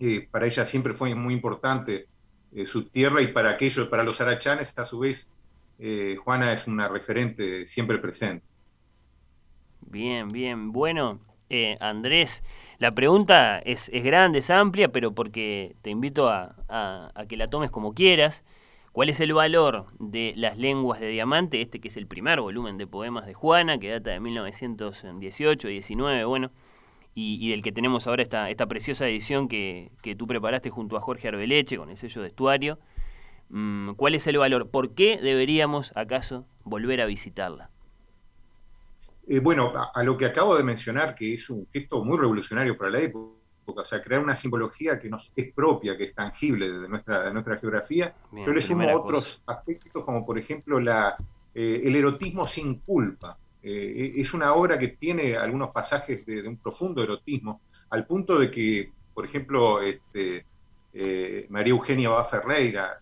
eh, 0.00 0.26
para 0.30 0.46
ella 0.46 0.64
siempre 0.64 0.94
fue 0.94 1.14
muy 1.14 1.34
importante 1.34 2.06
eh, 2.54 2.64
su 2.64 2.84
tierra 2.84 3.20
y 3.20 3.26
para 3.26 3.50
aquellos, 3.50 3.88
para 3.88 4.04
los 4.04 4.22
arachanes, 4.22 4.72
a 4.78 4.86
su 4.86 5.00
vez, 5.00 5.28
eh, 5.78 6.16
Juana 6.16 6.52
es 6.52 6.66
una 6.66 6.88
referente 6.88 7.66
siempre 7.66 7.98
presente. 7.98 8.44
Bien, 9.80 10.28
bien. 10.28 10.72
Bueno, 10.72 11.20
Andrés, 11.80 12.42
la 12.78 12.92
pregunta 12.92 13.58
es, 13.60 13.88
es, 13.92 14.02
grande, 14.02 14.40
es 14.40 14.50
amplia, 14.50 14.88
pero 14.88 15.12
porque 15.12 15.76
te 15.82 15.90
invito 15.90 16.28
a, 16.28 16.56
a 16.68 17.26
que 17.26 17.36
la 17.36 17.48
tomes 17.48 17.70
como 17.70 17.94
quieras. 17.94 18.44
¿Cuál 18.96 19.10
es 19.10 19.20
el 19.20 19.34
valor 19.34 19.84
de 19.98 20.32
las 20.36 20.56
lenguas 20.56 21.00
de 21.00 21.08
diamante? 21.08 21.60
Este 21.60 21.80
que 21.80 21.88
es 21.88 21.98
el 21.98 22.06
primer 22.06 22.40
volumen 22.40 22.78
de 22.78 22.86
poemas 22.86 23.26
de 23.26 23.34
Juana, 23.34 23.76
que 23.76 23.90
data 23.90 24.08
de 24.10 24.20
1918, 24.20 25.68
19, 25.68 26.24
bueno, 26.24 26.50
y, 27.14 27.50
del 27.50 27.62
que 27.62 27.72
tenemos 27.72 28.06
ahora 28.06 28.22
esta, 28.22 28.48
esta 28.48 28.64
preciosa 28.64 29.06
edición 29.06 29.48
que, 29.48 29.90
tú 30.16 30.26
preparaste 30.26 30.70
junto 30.70 30.96
a 30.96 31.02
Jorge 31.02 31.28
Arbeleche 31.28 31.76
con 31.76 31.90
el 31.90 31.98
sello 31.98 32.22
de 32.22 32.28
estuario. 32.28 32.78
Mm, 33.48 33.92
¿Cuál 33.92 34.14
es 34.14 34.26
el 34.26 34.38
valor? 34.38 34.70
¿Por 34.70 34.94
qué 34.94 35.18
deberíamos 35.22 35.92
acaso 35.94 36.46
volver 36.64 37.00
a 37.00 37.06
visitarla? 37.06 37.70
Eh, 39.28 39.40
bueno, 39.40 39.72
a, 39.92 40.02
lo 40.04 40.16
que 40.16 40.26
acabo 40.26 40.56
de 40.56 40.62
mencionar, 40.62 41.14
que 41.14 41.34
es 41.34 41.50
un 41.50 41.66
gesto 41.72 42.04
muy 42.04 42.16
revolucionario 42.16 42.76
para 42.76 42.90
la 42.90 43.00
época, 43.00 43.34
o 43.66 43.84
sea, 43.84 44.00
crear 44.00 44.22
una 44.22 44.36
simbología 44.36 45.00
que 45.00 45.08
nos 45.08 45.32
es 45.34 45.52
propia, 45.52 45.96
que 45.96 46.04
es 46.04 46.14
tangible 46.14 46.70
de 46.70 46.88
nuestra, 46.88 47.24
de 47.24 47.32
nuestra 47.32 47.58
geografía. 47.58 48.14
Yo 48.32 48.52
le 48.52 48.62
sumo 48.62 48.88
otros 48.94 49.42
aspectos, 49.46 50.04
como 50.04 50.24
por 50.24 50.38
ejemplo 50.38 50.78
la, 50.78 51.16
eh, 51.54 51.82
el 51.84 51.96
erotismo 51.96 52.46
sin 52.46 52.76
culpa. 52.80 53.36
Eh, 53.64 54.12
es 54.14 54.32
una 54.32 54.54
obra 54.54 54.78
que 54.78 54.88
tiene 54.88 55.36
algunos 55.36 55.70
pasajes 55.70 56.24
de, 56.24 56.46
un 56.46 56.58
profundo 56.58 57.02
erotismo, 57.02 57.60
al 57.90 58.06
punto 58.06 58.38
de 58.38 58.48
que, 58.52 58.92
por 59.12 59.24
ejemplo, 59.24 59.82
este, 59.82 60.46
María 61.48 61.72
Eugenia 61.72 62.10
Bá 62.10 62.24
Ferreira, 62.24 63.00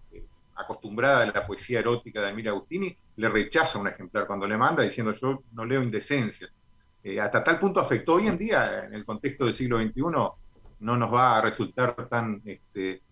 acostumbrada 0.56 1.22
a 1.22 1.26
la 1.26 1.46
poesía 1.46 1.80
erótica 1.80 2.22
de 2.22 2.30
Emilio 2.30 2.52
Agustini, 2.52 2.96
le 3.16 3.28
rechaza 3.28 3.78
un 3.78 3.88
ejemplar 3.88 4.26
cuando 4.26 4.46
le 4.46 4.56
manda 4.56 4.82
diciendo 4.82 5.14
yo 5.14 5.42
no 5.52 5.64
leo 5.64 5.82
indecencia. 5.82 6.48
hasta 7.20 7.44
tal 7.44 7.58
punto 7.58 7.80
afectó 7.80 8.14
hoy 8.14 8.28
en 8.28 8.38
día, 8.38 8.84
en 8.84 8.94
el 8.94 9.04
contexto 9.04 9.44
del 9.44 9.54
siglo 9.54 9.80
XXI, 9.80 10.02
no 10.80 10.96
nos 10.96 11.12
va 11.12 11.38
a 11.38 11.40
resultar 11.40 11.94
tan 12.08 12.42
este, 12.44 13.02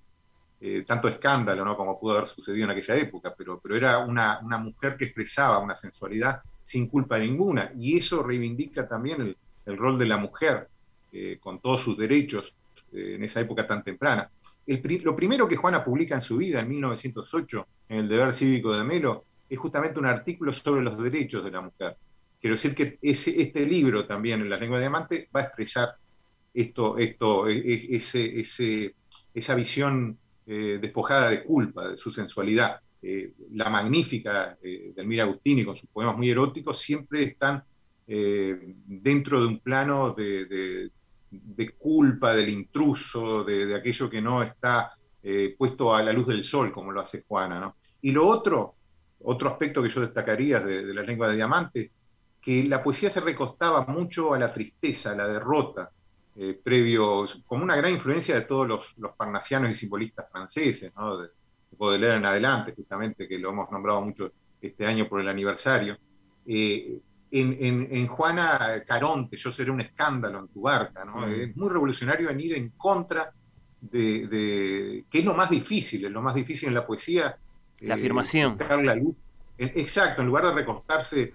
eh, 0.65 0.85
tanto 0.87 1.09
escándalo 1.09 1.65
¿no? 1.65 1.77
como 1.77 1.99
pudo 1.99 2.17
haber 2.17 2.29
sucedido 2.29 2.67
en 2.67 2.71
aquella 2.71 2.95
época, 2.95 3.35
pero, 3.37 3.59
pero 3.61 3.75
era 3.75 3.99
una, 3.99 4.39
mujer 4.59 4.97
que 4.97 5.07
expresaba 5.07 5.59
una 5.59 5.75
sensualidad 5.75 6.41
sin 6.63 6.87
culpa 6.87 7.19
ninguna, 7.19 7.73
y 7.77 7.99
eso 7.99 8.23
reivindica 8.23 8.87
también 8.87 9.37
el, 9.67 9.77
rol 9.77 9.99
de 9.99 10.07
la 10.07 10.19
mujer 10.19 10.69
eh, 11.13 11.39
con 11.41 11.59
todos 11.59 11.83
sus 11.83 11.99
derechos 11.99 12.55
eh, 12.55 12.55
en 12.93 13.25
esa 13.25 13.41
época 13.41 13.67
tan 13.67 13.83
temprana. 13.83 14.31
lo 14.67 15.17
primero 15.17 15.49
que 15.49 15.57
Juana 15.57 15.85
publica 15.85 16.15
en 16.15 16.21
su 16.23 16.37
vida, 16.37 16.61
en 16.61 16.69
1908, 16.69 17.67
en 17.89 17.99
el 17.99 18.09
Deber 18.09 18.33
Cívico 18.33 18.77
de 18.77 18.85
Melo, 18.85 19.25
es 19.49 19.59
justamente 19.59 19.99
un 19.99 20.07
artículo 20.07 20.53
sobre 20.53 20.83
los 20.83 21.03
derechos 21.03 21.45
de 21.45 21.51
la 21.51 21.61
mujer. 21.61 21.97
Quiero 22.41 22.55
decir 22.57 22.75
que 22.75 22.99
ese, 23.03 23.41
este 23.41 23.65
libro 23.67 24.07
también, 24.07 24.41
en 24.41 24.51
la 24.51 24.57
lengua 24.57 24.79
de 24.79 24.85
diamante, 24.85 25.29
va 25.35 25.41
a 25.41 25.45
expresar 25.45 25.95
esto, 26.55 26.99
esto, 26.99 27.49
e, 27.49 27.59
e, 27.59 27.97
ese, 27.97 28.41
ese, 28.41 28.95
esa 29.33 29.55
visión 29.55 30.19
eh, 30.47 30.79
despojada 30.83 31.31
de 31.31 31.45
culpa, 31.45 31.89
de 31.89 31.97
su 31.97 32.11
sensualidad. 32.11 32.81
Eh, 33.01 33.33
la 33.53 33.71
magnífica 33.71 34.59
eh, 34.63 34.93
de 34.95 35.03
Elmira 35.03 35.25
Agustini, 35.25 35.65
con 35.65 35.77
sus 35.77 35.89
poemas 35.89 36.17
muy 36.17 36.31
eróticos, 36.31 36.81
siempre 36.81 37.23
están 37.23 37.63
dentro 38.05 39.41
de 39.41 39.47
un 39.47 39.61
plano 39.61 40.13
de, 40.13 40.91
culpa, 41.79 42.35
del 42.35 42.49
intruso, 42.49 43.45
de, 43.45 43.75
aquello 43.75 44.11
que 44.11 44.21
no 44.21 44.43
está 44.43 44.93
puesto 45.57 45.95
a 45.95 46.03
la 46.03 46.13
luz 46.13 46.27
del 46.27 46.43
sol, 46.43 46.73
como 46.73 46.91
lo 46.91 47.01
hace 47.01 47.25
Juana. 47.27 47.73
Y 48.01 48.11
lo 48.11 48.27
otro, 48.27 48.75
otro 49.21 49.51
aspecto 49.51 49.83
que 49.83 49.89
yo 49.89 50.01
destacaría 50.01 50.61
de, 50.61 50.85
de 50.85 50.95
la 50.95 51.03
lengua 51.03 51.29
de 51.29 51.37
diamante, 51.37 51.93
que 52.41 52.65
la 52.65 52.83
poesía 52.83 53.09
se 53.09 53.21
recostaba 53.21 53.87
mucho 53.87 54.35
a 54.35 54.39
la 54.39 54.53
tristeza, 54.53 55.13
a 55.13 55.17
la 55.17 55.29
derrota, 55.29 55.93
eh, 56.35 56.59
previo, 56.63 57.27
como 57.47 57.63
una 57.63 57.77
gran 57.77 57.93
influencia 57.93 58.35
de 58.35 58.43
todos 58.43 58.67
los, 58.67 58.95
los 58.97 59.15
parnasianos 59.15 59.71
y 59.71 59.75
simbolistas 59.75 60.31
franceses, 60.31 60.91
¿no? 60.97 61.19
de, 61.19 61.29
leer 61.99 62.17
en 62.17 62.25
adelante, 62.25 62.75
justamente, 62.75 63.29
que 63.29 63.39
lo 63.39 63.51
hemos 63.51 63.71
nombrado 63.71 64.01
mucho 64.01 64.33
este 64.61 64.87
año 64.87 65.09
por 65.09 65.21
el 65.21 65.29
aniversario. 65.29 65.99
Eh, 66.47 67.01
en, 67.33 68.07
Juana 68.07 68.83
Caronte, 68.87 69.37
yo 69.37 69.51
seré 69.51 69.71
un 69.71 69.81
escándalo 69.81 70.41
en 70.41 70.49
tu 70.49 70.63
barca, 70.63 71.05
¿no? 71.05 71.27
Mm. 71.27 71.33
Es 71.33 71.57
muy 71.57 71.69
revolucionario 71.69 72.29
en 72.31 72.41
ir 72.41 72.55
en 72.55 72.71
contra 72.71 73.33
de, 73.81 74.27
de, 74.29 75.05
que 75.11 75.19
es 75.21 75.25
lo 75.25 75.35
más 75.35 75.51
difícil, 75.51 76.05
es 76.05 76.11
lo 76.11 76.23
más 76.23 76.35
difícil 76.35 76.69
en 76.69 76.75
la 76.75 76.87
poesía. 76.87 77.37
La 77.81 77.95
afirmación. 77.95 78.59
Buscar 78.59 78.85
la 78.85 78.95
luz. 78.95 79.17
Exacto, 79.59 80.23
en 80.23 80.29
lugar 80.29 80.47
de 80.47 80.53
recostarse 80.55 81.33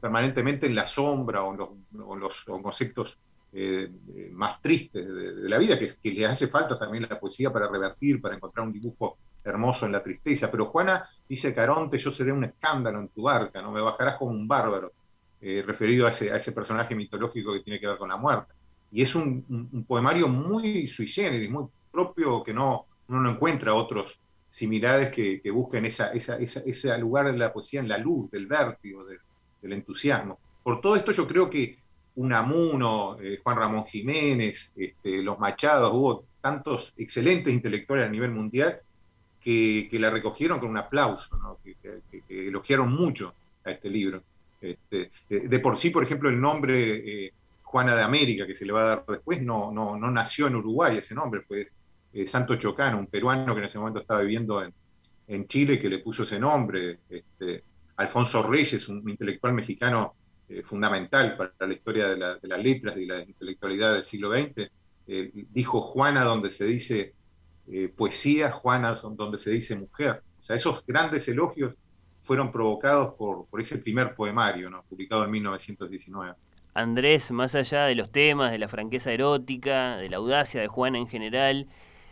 permanentemente 0.00 0.66
en 0.66 0.74
la 0.74 0.86
sombra 0.86 1.42
o 1.42 1.52
en 1.52 1.58
los, 1.58 1.68
o 2.06 2.16
los 2.16 2.44
conceptos 2.62 3.18
eh, 3.52 3.88
más 4.32 4.60
tristes 4.60 5.06
de, 5.06 5.48
la 5.48 5.58
vida, 5.58 5.78
que, 5.78 5.88
que 6.02 6.10
le 6.10 6.26
hace 6.26 6.48
falta 6.48 6.78
también 6.78 7.06
la 7.08 7.18
poesía 7.18 7.52
para 7.52 7.68
revertir, 7.68 8.20
para 8.20 8.34
encontrar 8.34 8.66
un 8.66 8.72
dibujo 8.72 9.16
hermoso 9.44 9.86
en 9.86 9.92
la 9.92 10.02
tristeza. 10.02 10.50
Pero 10.50 10.66
Juana 10.66 11.08
dice, 11.28 11.54
Caronte, 11.54 11.98
yo 11.98 12.10
seré 12.10 12.32
un 12.32 12.44
escándalo 12.44 13.00
en 13.00 13.08
tu 13.08 13.22
barca, 13.22 13.62
no 13.62 13.70
me 13.70 13.80
bajarás 13.80 14.16
como 14.16 14.32
un 14.32 14.48
bárbaro. 14.48 14.92
Referido 15.66 16.06
a 16.06 16.10
ese, 16.10 16.32
a 16.32 16.36
ese 16.36 16.52
personaje 16.52 16.94
mitológico 16.94 17.52
que 17.52 17.60
tiene 17.60 17.78
que 17.78 17.86
ver 17.86 17.98
con 17.98 18.08
la 18.08 18.16
muerte. 18.16 18.54
Y 18.90 19.02
es 19.02 19.14
un, 19.14 19.84
poemario 19.86 20.28
muy 20.28 20.86
sui 20.86 21.06
generis, 21.06 21.50
muy 21.50 21.66
propio, 21.90 22.42
que 22.42 22.54
no, 22.54 22.86
uno 23.08 23.20
no 23.20 23.30
encuentra 23.32 23.74
otros 23.74 24.18
similares 24.48 25.12
que, 25.12 25.50
busquen 25.50 25.84
esa, 25.84 26.12
ese 26.12 26.98
lugar 26.98 27.30
de 27.30 27.36
la 27.36 27.52
poesía 27.52 27.80
en 27.80 27.88
la 27.88 27.98
luz, 27.98 28.30
del 28.30 28.46
vértigo, 28.46 29.04
del 29.04 29.72
entusiasmo. 29.72 30.38
Por 30.62 30.80
todo 30.80 30.96
esto 30.96 31.12
yo 31.12 31.26
creo 31.26 31.50
que 31.50 31.76
Unamuno, 32.16 33.18
eh, 33.20 33.40
Juan 33.42 33.56
Ramón 33.56 33.84
Jiménez, 33.84 34.72
este, 34.76 35.22
los 35.22 35.38
Machados, 35.38 35.92
hubo 35.92 36.24
tantos 36.40 36.94
excelentes 36.96 37.52
intelectuales 37.52 38.06
a 38.06 38.10
nivel 38.10 38.30
mundial 38.30 38.80
que, 39.40 39.88
la 39.92 40.10
recogieron 40.10 40.58
con 40.58 40.70
un 40.70 40.76
aplauso, 40.76 41.58
que, 41.62 42.46
elogiaron 42.48 42.94
mucho 42.94 43.34
a 43.64 43.72
este 43.72 43.90
libro. 43.90 44.22
Este, 44.64 45.10
de, 45.28 45.58
por 45.58 45.76
sí, 45.76 45.90
por 45.90 46.02
ejemplo, 46.02 46.28
el 46.30 46.40
nombre 46.40 47.26
eh, 47.26 47.32
Juana 47.62 47.94
de 47.94 48.02
América, 48.02 48.46
que 48.46 48.54
se 48.54 48.64
le 48.64 48.72
va 48.72 48.82
a 48.82 48.96
dar 48.96 49.04
después, 49.06 49.42
no, 49.42 49.72
no, 49.72 49.96
no 49.98 50.10
nació 50.10 50.46
en 50.46 50.56
Uruguay 50.56 50.96
ese 50.96 51.14
nombre, 51.14 51.42
fue 51.42 51.68
eh, 52.12 52.26
Santo 52.26 52.56
Chocano, 52.56 52.98
un 52.98 53.06
peruano 53.06 53.54
que 53.54 53.60
en 53.60 53.66
ese 53.66 53.78
momento 53.78 54.00
estaba 54.00 54.20
viviendo 54.20 54.62
en, 54.62 54.72
en 55.28 55.46
Chile, 55.46 55.78
que 55.78 55.88
le 55.88 55.98
puso 55.98 56.24
ese 56.24 56.38
nombre. 56.38 57.00
Este, 57.08 57.64
Alfonso 57.96 58.42
Reyes, 58.42 58.88
un 58.88 59.08
intelectual 59.08 59.54
mexicano 59.54 60.14
eh, 60.48 60.62
fundamental 60.62 61.36
para 61.36 61.52
la 61.60 61.72
historia 61.72 62.08
de, 62.08 62.16
las 62.16 62.62
letras 62.62 62.96
y 62.98 63.06
la 63.06 63.20
intelectualidad 63.20 63.94
del 63.94 64.04
siglo 64.04 64.32
XX, 64.32 64.70
eh, 65.06 65.30
dijo 65.50 65.80
Juana 65.80 66.24
donde 66.24 66.50
se 66.50 66.66
dice 66.66 67.14
eh, 67.68 67.88
poesía, 67.88 68.50
Juana 68.50 68.94
donde 68.94 69.38
se 69.38 69.50
dice 69.50 69.76
mujer. 69.76 70.22
O 70.40 70.44
sea, 70.44 70.56
esos 70.56 70.84
grandes 70.86 71.28
elogios 71.28 71.74
fueron 72.24 72.50
provocados 72.50 73.14
por, 73.14 73.46
por 73.46 73.60
ese 73.60 73.78
primer 73.78 74.14
poemario, 74.14 74.70
¿no? 74.70 74.82
publicado 74.84 75.24
en 75.24 75.30
1919. 75.30 76.34
Andrés, 76.74 77.30
más 77.30 77.54
allá 77.54 77.84
de 77.84 77.94
los 77.94 78.10
temas, 78.10 78.50
de 78.50 78.58
la 78.58 78.66
franqueza 78.66 79.12
erótica, 79.12 79.96
de 79.98 80.08
la 80.08 80.16
audacia 80.16 80.60
de 80.60 80.66
Juana 80.66 80.98
en 80.98 81.06
general, 81.06 81.68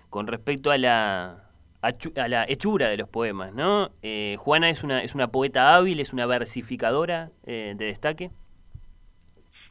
con 0.08 0.28
respecto 0.28 0.70
a 0.70 0.78
la, 0.78 1.48
a, 1.82 2.28
la 2.28 2.44
hechura 2.48 2.88
de 2.88 2.96
los 2.96 3.08
poemas, 3.08 3.52
¿no? 3.52 3.90
Eh, 4.02 4.36
Juana 4.38 4.70
es 4.70 4.84
una, 4.84 5.02
es 5.02 5.14
una 5.14 5.32
poeta 5.32 5.74
hábil, 5.74 5.98
es 5.98 6.12
una 6.12 6.26
versificadora 6.26 7.32
eh, 7.44 7.74
de 7.76 7.86
destaque. 7.86 8.30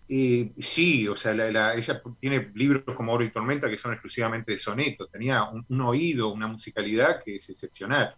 Eh, 0.09 0.51
sí, 0.57 1.07
o 1.07 1.15
sea, 1.15 1.31
ella 1.73 2.01
tiene 2.19 2.51
libros 2.53 2.83
como 2.95 3.13
Oro 3.13 3.23
y 3.23 3.31
Tormenta 3.31 3.69
que 3.69 3.77
son 3.77 3.93
exclusivamente 3.93 4.51
de 4.51 4.59
sonetos, 4.59 5.09
tenía 5.09 5.45
un, 5.45 5.81
oído, 5.81 6.33
una 6.33 6.47
musicalidad 6.47 7.23
que 7.23 7.35
es 7.35 7.49
excepcional. 7.49 8.17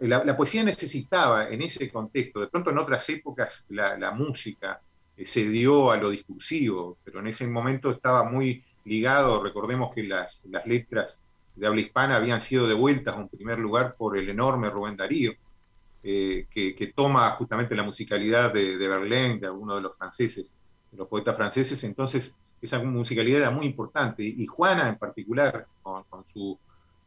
La, 0.00 0.36
poesía 0.36 0.64
necesitaba 0.64 1.50
en 1.50 1.60
ese 1.62 1.90
contexto, 1.90 2.40
de 2.40 2.48
pronto 2.48 2.70
en 2.70 2.78
otras 2.78 3.08
épocas 3.10 3.66
la, 3.68 4.12
música 4.12 4.80
se 5.22 5.48
dio 5.48 5.90
a 5.90 5.98
lo 5.98 6.08
discursivo, 6.08 6.96
pero 7.04 7.20
en 7.20 7.26
ese 7.26 7.46
momento 7.46 7.90
estaba 7.90 8.24
muy 8.24 8.64
ligado, 8.84 9.42
recordemos 9.42 9.94
que 9.94 10.04
las, 10.04 10.44
letras 10.64 11.22
de 11.54 11.66
habla 11.66 11.82
hispana 11.82 12.16
habían 12.16 12.40
sido 12.40 12.66
devueltas 12.66 13.18
en 13.18 13.28
primer 13.28 13.58
lugar 13.58 13.94
por 13.96 14.16
el 14.16 14.30
enorme 14.30 14.70
Rubén 14.70 14.96
Darío, 14.96 15.32
eh, 16.02 16.46
que, 16.50 16.92
toma 16.96 17.30
justamente 17.32 17.74
la 17.74 17.82
musicalidad 17.82 18.54
de, 18.54 18.78
de 18.78 18.88
Verlaine, 18.88 19.38
de 19.38 19.46
alguno 19.48 19.74
de 19.74 19.82
los 19.82 19.96
franceses, 19.98 20.54
los 20.92 21.08
poetas 21.08 21.36
franceses, 21.36 21.84
entonces 21.84 22.36
esa 22.62 22.82
musicalidad 22.82 23.40
era 23.40 23.50
muy 23.50 23.66
importante, 23.66 24.22
y 24.22 24.46
Juana 24.46 24.88
en 24.88 24.96
particular, 24.96 25.66
con, 25.82 26.04
su, 26.32 26.58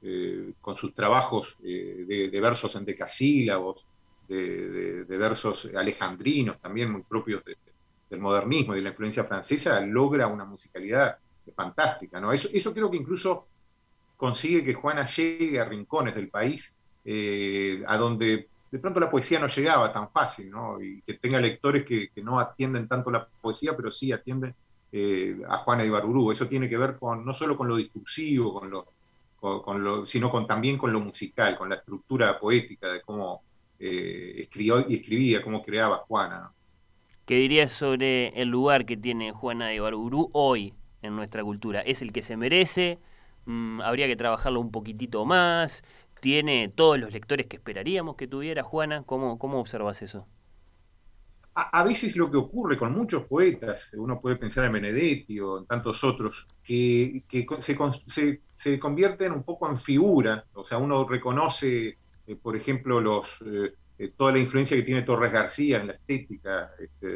eh, 0.05 0.55
con 0.59 0.75
sus 0.75 0.93
trabajos 0.93 1.55
eh, 1.63 2.29
de, 2.29 2.41
versos 2.41 2.75
en 2.75 2.83
decasílabos, 2.83 3.85
de, 4.27 5.05
versos 5.07 5.69
alejandrinos, 5.73 6.59
también 6.59 6.91
muy 6.91 7.03
propios 7.03 7.41
del 8.09 8.19
modernismo 8.19 8.73
y 8.73 8.77
de 8.77 8.83
la 8.83 8.89
influencia 8.89 9.23
francesa, 9.23 9.79
logra 9.79 10.27
una 10.27 10.43
musicalidad 10.43 11.17
fantástica. 11.55 12.19
¿no? 12.19 12.33
Eso, 12.33 12.49
eso 12.51 12.73
creo 12.73 12.91
que 12.91 12.97
incluso 12.97 13.47
consigue 14.17 14.65
que 14.65 14.73
Juana 14.73 15.05
llegue 15.05 15.57
a 15.61 15.65
rincones 15.65 16.15
del 16.15 16.27
país 16.27 16.75
eh, 17.05 17.81
a 17.87 17.95
donde 17.95 18.49
de 18.71 18.79
pronto 18.79 18.99
la 18.99 19.09
poesía 19.09 19.39
no 19.39 19.47
llegaba 19.47 19.93
tan 19.93 20.09
fácil, 20.09 20.51
¿no? 20.51 20.81
y 20.81 21.01
que 21.03 21.13
tenga 21.13 21.39
lectores 21.39 21.85
que, 21.85 22.09
no 22.23 22.41
atienden 22.41 22.89
tanto 22.89 23.09
la 23.09 23.25
poesía, 23.25 23.73
pero 23.77 23.89
sí 23.89 24.11
atienden 24.11 24.53
a 25.47 25.57
Juana 25.59 25.85
Ibarburú. 25.85 26.33
Eso 26.33 26.49
tiene 26.49 26.67
que 26.67 26.77
ver 26.77 26.97
con 26.99 27.23
no 27.23 27.33
solo 27.33 27.55
con 27.55 27.69
lo 27.69 27.77
discursivo, 27.77 28.59
con 28.59 28.69
lo, 28.69 28.85
sino 30.05 30.45
también 30.45 30.77
con 30.77 30.93
lo 30.93 30.99
musical, 30.99 31.57
con 31.57 31.69
la 31.69 31.75
estructura 31.75 32.39
poética 32.39 32.91
de 32.91 33.01
cómo 33.01 33.41
eh, 33.79 34.35
escribió 34.37 34.79
escribía, 34.87 35.41
cómo 35.41 35.61
creaba 35.61 35.97
Juana. 36.07 36.51
¿Qué 37.25 37.35
dirías 37.35 37.71
sobre 37.71 38.29
el 38.41 38.49
lugar 38.49 38.85
que 38.85 38.97
tiene 38.97 39.31
Juana 39.31 39.67
de 39.67 39.75
Ibarburú 39.75 40.29
hoy 40.33 40.73
en 41.01 41.15
nuestra 41.15 41.43
cultura? 41.43 41.81
¿Es 41.81 42.01
el 42.01 42.11
que 42.11 42.21
se 42.21 42.37
merece? 42.37 42.99
Mm, 43.45 43.81
habría 43.81 44.07
que 44.07 44.15
trabajarlo 44.15 44.59
un 44.59 44.71
poquitito 44.71 45.25
más, 45.25 45.83
tiene 46.21 46.69
todos 46.73 46.97
los 46.99 47.11
lectores 47.11 47.47
que 47.47 47.57
esperaríamos 47.57 48.15
que 48.15 48.27
tuviera 48.27 48.63
Juana, 48.63 49.03
¿cómo, 49.05 49.37
cómo 49.37 49.59
observas 49.59 50.01
eso? 50.01 50.27
A, 51.55 51.83
veces 51.83 52.15
lo 52.15 52.31
que 52.31 52.37
ocurre 52.37 52.79
con 52.79 52.93
muchos 52.93 53.27
poetas, 53.27 53.91
uno 53.93 54.19
puede 54.19 54.37
pensar 54.37 54.65
en 54.65 54.73
Benedetti 54.73 55.39
o 55.39 55.59
en 55.59 55.65
tantos 55.67 56.03
otros, 56.03 56.47
que, 56.63 57.23
se, 57.59 58.79
convierten 58.79 59.31
un 59.31 59.43
poco 59.43 59.69
en 59.69 59.77
figura, 59.77 60.45
o 60.53 60.65
sea, 60.65 60.79
uno 60.79 61.07
reconoce, 61.07 61.97
eh, 62.27 62.35
por 62.41 62.55
ejemplo, 62.55 62.99
los... 62.99 63.41
Eh, 63.45 63.73
eh, 63.99 64.11
toda 64.17 64.31
la 64.31 64.39
influencia 64.39 64.75
que 64.75 64.81
tiene 64.81 65.03
Torres 65.03 65.31
García 65.31 65.79
en 65.79 65.87
la 65.87 65.93
estética 65.93 66.71
este, 66.79 67.07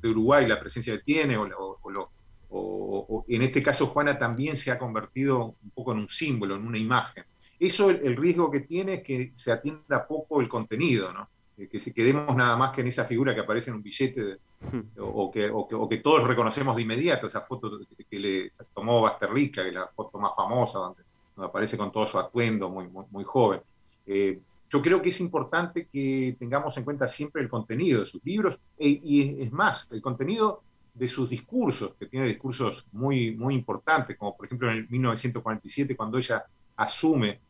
de, 0.00 0.08
Uruguay, 0.08 0.46
la 0.46 0.58
presencia 0.58 0.96
que 0.96 1.02
tiene, 1.02 1.36
o, 1.36 3.24
en 3.28 3.42
este 3.42 3.62
caso 3.62 3.88
Juana 3.88 4.18
también 4.18 4.56
se 4.56 4.70
ha 4.70 4.78
convertido 4.78 5.56
un 5.62 5.70
poco 5.70 5.92
en 5.92 5.98
un 5.98 6.08
símbolo, 6.08 6.56
en 6.56 6.66
una 6.66 6.78
imagen. 6.78 7.24
Eso 7.60 7.90
el, 7.90 8.16
riesgo 8.16 8.50
que 8.50 8.60
tiene 8.60 8.94
es 8.94 9.02
que 9.02 9.32
se 9.34 9.52
atienda 9.52 10.06
poco 10.06 10.40
el 10.40 10.48
contenido, 10.48 11.12
¿no? 11.12 11.28
Que 11.66 11.80
se 11.80 11.92
quedemos 11.92 12.36
nada 12.36 12.56
más 12.56 12.72
que 12.72 12.82
en 12.82 12.86
esa 12.86 13.04
figura 13.04 13.34
que 13.34 13.40
aparece 13.40 13.70
en 13.70 13.76
un 13.76 13.82
billete 13.82 14.38
hmm. 14.70 14.80
o, 15.00 15.30
que, 15.30 15.50
que, 15.90 15.98
todos 15.98 16.26
reconocemos 16.26 16.76
de 16.76 16.82
inmediato, 16.82 17.26
esa 17.26 17.40
foto 17.40 17.80
que, 18.08 18.18
le 18.18 18.50
tomó 18.72 19.00
Basterrica, 19.00 19.62
que 19.62 19.68
es 19.68 19.74
la 19.74 19.88
foto 19.88 20.18
más 20.18 20.36
famosa, 20.36 20.78
donde, 20.78 21.02
aparece 21.36 21.76
con 21.76 21.90
todo 21.90 22.06
su 22.06 22.18
atuendo 22.18 22.70
muy, 22.70 22.88
muy, 22.88 23.24
joven. 23.24 23.60
Eh, 24.06 24.40
yo 24.70 24.82
creo 24.82 25.02
que 25.02 25.08
es 25.08 25.20
importante 25.20 25.88
que 25.90 26.36
tengamos 26.38 26.76
en 26.76 26.84
cuenta 26.84 27.08
siempre 27.08 27.42
el 27.42 27.48
contenido 27.48 28.00
de 28.00 28.06
sus 28.06 28.24
libros, 28.24 28.58
e, 28.78 29.00
y 29.02 29.42
es 29.42 29.50
más, 29.50 29.88
el 29.90 30.00
contenido 30.00 30.62
de 30.94 31.08
sus 31.08 31.30
discursos, 31.30 31.94
que 31.98 32.06
tiene 32.06 32.26
discursos 32.26 32.86
muy, 32.92 33.34
muy 33.36 33.54
importantes, 33.54 34.16
como 34.16 34.36
por 34.36 34.46
ejemplo 34.46 34.70
en 34.70 34.78
el 34.78 34.88
1947, 34.88 35.96
cuando 35.96 36.18
ella 36.18 36.44
asume 36.76 37.40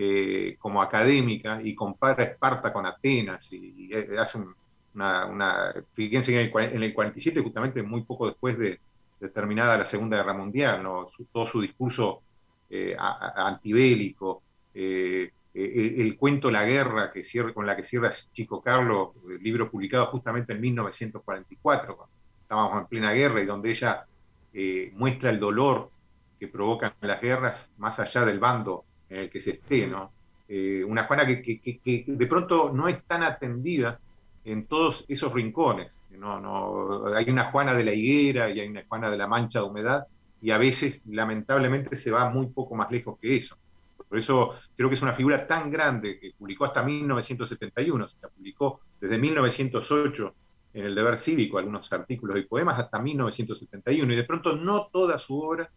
eh, 0.00 0.56
como 0.60 0.80
académica 0.80 1.60
y 1.60 1.74
compara 1.74 2.22
Esparta 2.22 2.72
con 2.72 2.86
Atenas 2.86 3.52
y, 3.52 3.90
eh, 3.92 4.06
hace 4.16 4.38
una, 4.94 5.74
Fíjense 5.92 6.30
que 6.30 6.40
en 6.66 6.82
el, 6.84 6.94
47, 6.94 7.40
justamente 7.40 7.82
muy 7.82 8.04
poco 8.04 8.28
después 8.28 8.56
de, 8.60 8.78
terminada 9.34 9.76
la 9.76 9.86
Segunda 9.86 10.18
Guerra 10.18 10.34
Mundial, 10.34 10.84
¿no? 10.84 11.10
todo 11.32 11.48
su 11.48 11.60
discurso 11.60 12.22
eh, 12.70 12.96
antibélico, 12.96 14.40
el, 14.72 16.16
cuento 16.16 16.48
La 16.52 16.64
Guerra 16.64 17.10
que 17.10 17.24
cierra, 17.24 17.52
con 17.52 17.66
la 17.66 17.74
que 17.74 17.82
cierra 17.82 18.12
Chico 18.32 18.62
Carlos, 18.62 19.08
el 19.28 19.42
libro 19.42 19.68
publicado 19.68 20.06
justamente 20.06 20.52
en 20.52 20.60
1944, 20.60 22.08
estábamos 22.42 22.82
en 22.82 22.86
plena 22.86 23.12
guerra 23.14 23.42
y 23.42 23.46
donde 23.46 23.70
ella 23.70 24.06
muestra 24.92 25.30
el 25.30 25.40
dolor 25.40 25.90
que 26.38 26.46
provocan 26.46 26.92
las 27.00 27.20
guerras 27.20 27.72
más 27.78 27.98
allá 27.98 28.24
del 28.24 28.38
bando 28.38 28.84
en 29.08 29.18
el 29.18 29.30
que 29.30 29.40
se 29.40 29.52
esté, 29.52 29.86
¿no? 29.86 30.12
Eh, 30.48 30.82
una 30.84 31.04
Juana 31.04 31.26
que, 31.26 32.04
de 32.06 32.26
pronto 32.26 32.72
no 32.72 32.88
es 32.88 33.02
tan 33.04 33.22
atendida 33.22 34.00
en 34.44 34.66
todos 34.66 35.04
esos 35.08 35.32
rincones. 35.32 35.98
No, 36.10 36.40
no, 36.40 37.06
hay 37.14 37.28
una 37.30 37.50
Juana 37.50 37.74
de 37.74 37.84
la 37.84 37.92
higuera 37.92 38.50
y 38.50 38.60
hay 38.60 38.68
una 38.68 38.84
Juana 38.88 39.10
de 39.10 39.18
la 39.18 39.26
mancha 39.26 39.60
de 39.60 39.66
humedad 39.66 40.06
y 40.40 40.50
a 40.50 40.58
veces 40.58 41.02
lamentablemente 41.06 41.96
se 41.96 42.10
va 42.10 42.30
muy 42.30 42.46
poco 42.46 42.74
más 42.74 42.90
lejos 42.90 43.18
que 43.20 43.36
eso. 43.36 43.58
Por 44.08 44.18
eso 44.18 44.54
creo 44.74 44.88
que 44.88 44.94
es 44.94 45.02
una 45.02 45.12
figura 45.12 45.46
tan 45.46 45.70
grande 45.70 46.18
que 46.18 46.32
publicó 46.38 46.64
hasta 46.64 46.82
1971, 46.82 48.08
se 48.08 48.16
publicó 48.28 48.80
desde 49.00 49.18
1908 49.18 50.34
en 50.74 50.86
el 50.86 50.94
deber 50.94 51.18
cívico 51.18 51.58
algunos 51.58 51.92
artículos 51.92 52.38
y 52.38 52.42
poemas 52.42 52.78
hasta 52.78 52.98
1971, 53.00 54.12
y 54.12 54.16
de 54.16 54.24
pronto 54.24 54.56
no 54.56 54.86
toda 54.86 55.18
su 55.18 55.38
obra 55.38 55.70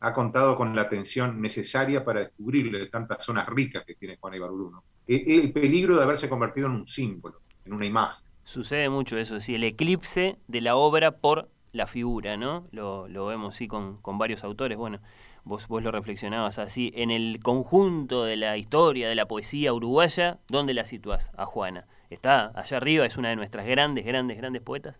ha 0.00 0.12
contado 0.12 0.56
con 0.56 0.74
la 0.74 0.82
atención 0.82 1.40
necesaria 1.40 2.04
para 2.04 2.20
descubrirle 2.20 2.86
tantas 2.86 3.24
zonas 3.24 3.46
ricas 3.48 3.84
que 3.86 3.94
tiene 3.94 4.16
Juan 4.16 4.34
Ibarburuno. 4.34 4.82
E, 5.06 5.40
el 5.40 5.52
peligro 5.52 5.96
de 5.96 6.02
haberse 6.02 6.28
convertido 6.28 6.66
en 6.66 6.72
un 6.72 6.88
símbolo, 6.88 7.40
en 7.64 7.74
una 7.74 7.86
imagen. 7.86 8.26
Sucede 8.44 8.88
mucho 8.88 9.16
eso, 9.16 9.40
sí, 9.40 9.54
el 9.54 9.64
eclipse 9.64 10.36
de 10.48 10.60
la 10.60 10.76
obra 10.76 11.12
por 11.12 11.48
la 11.72 11.86
figura, 11.86 12.36
¿no? 12.36 12.66
Lo, 12.72 13.26
vemos 13.26 13.54
sí 13.54 13.68
con, 13.68 13.98
con, 13.98 14.18
varios 14.18 14.42
autores, 14.42 14.76
bueno, 14.76 14.98
vos, 15.44 15.68
vos 15.68 15.82
lo 15.84 15.92
reflexionabas 15.92 16.58
así, 16.58 16.90
en 16.96 17.10
el 17.10 17.38
conjunto 17.40 18.24
de 18.24 18.36
la 18.36 18.56
historia, 18.56 19.08
de 19.08 19.14
la 19.14 19.26
poesía 19.26 19.72
uruguaya, 19.72 20.38
¿dónde 20.48 20.74
la 20.74 20.84
situás 20.84 21.30
a 21.36 21.46
Juana? 21.46 21.86
está 22.10 22.50
allá 22.54 22.76
arriba, 22.76 23.06
es 23.06 23.16
una 23.16 23.30
de 23.30 23.36
nuestras 23.36 23.66
grandes, 23.66 24.04
grandes, 24.04 24.36
grandes 24.36 24.62
poetas. 24.62 24.96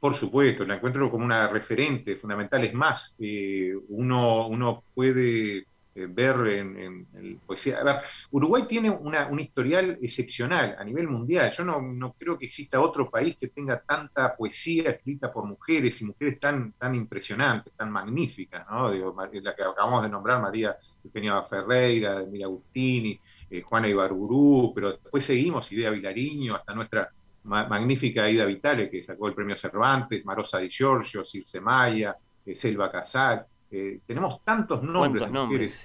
Por 0.00 0.16
supuesto, 0.16 0.64
la 0.64 0.76
encuentro 0.76 1.10
como 1.10 1.24
una 1.26 1.46
referente 1.48 2.16
fundamental. 2.16 2.64
Es 2.64 2.72
más, 2.72 3.16
eh, 3.20 3.74
uno, 3.88 4.46
uno 4.46 4.82
puede 4.94 5.66
eh, 5.94 6.06
ver 6.08 6.36
en, 6.46 7.38
poesía. 7.46 7.80
A 7.80 7.84
ver, 7.84 7.96
Uruguay 8.30 8.62
tiene 8.66 8.90
una, 8.90 9.26
un 9.26 9.40
historial 9.40 9.98
excepcional 10.00 10.74
a 10.78 10.84
nivel 10.84 11.06
mundial. 11.08 11.52
Yo 11.52 11.64
no, 11.64 11.82
no, 11.82 12.14
creo 12.14 12.38
que 12.38 12.46
exista 12.46 12.80
otro 12.80 13.10
país 13.10 13.36
que 13.36 13.48
tenga 13.48 13.80
tanta 13.82 14.36
poesía 14.36 14.90
escrita 14.90 15.30
por 15.30 15.44
mujeres 15.44 16.00
y 16.00 16.06
mujeres 16.06 16.40
tan, 16.40 16.72
tan 16.72 16.94
impresionantes, 16.94 17.74
tan 17.74 17.90
magníficas, 17.90 18.64
¿no? 18.70 18.90
la 18.90 19.54
que 19.54 19.62
acabamos 19.62 20.02
de 20.02 20.08
nombrar, 20.08 20.40
María 20.40 20.76
Eugenia 21.04 21.42
Ferreira, 21.42 22.22
Emilia 22.22 22.46
Agustini, 22.46 23.20
eh, 23.50 23.62
Juana 23.62 23.88
Ibarburú, 23.88 24.72
pero 24.74 24.92
después 24.92 25.24
seguimos, 25.24 25.70
Idea 25.72 25.90
Vilariño, 25.90 26.54
hasta 26.54 26.74
nuestra 26.74 27.10
magnífica 27.44 28.28
Ida 28.30 28.44
Vitale, 28.44 28.90
que 28.90 29.02
sacó 29.02 29.28
el 29.28 29.34
premio 29.34 29.56
Cervantes, 29.56 30.24
Marosa 30.24 30.58
di 30.58 30.68
Giorgio, 30.68 31.24
Circe 31.24 31.60
Maya, 31.60 32.16
eh, 32.44 32.54
Selva 32.54 32.90
Casal. 32.90 33.46
Eh, 33.70 34.00
tenemos 34.06 34.44
tantos 34.44 34.82
nombres 34.82 35.30
de 35.30 35.38
mujeres 35.38 35.80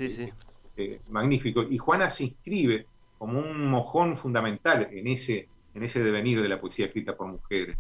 eh, 0.78 1.02
magníficos. 1.10 1.68
Y 1.70 1.78
Juana 1.78 2.10
se 2.10 2.26
inscribe 2.26 2.88
como 3.18 3.40
un 3.40 3.68
mojón 3.68 4.18
fundamental 4.18 4.90
en 4.92 5.08
ese, 5.08 5.48
en 5.74 5.84
ese 5.84 6.04
devenir 6.04 6.42
de 6.42 6.50
la 6.50 6.60
poesía 6.60 6.88
escrita 6.88 7.16
por 7.16 7.28
mujeres. 7.28 7.78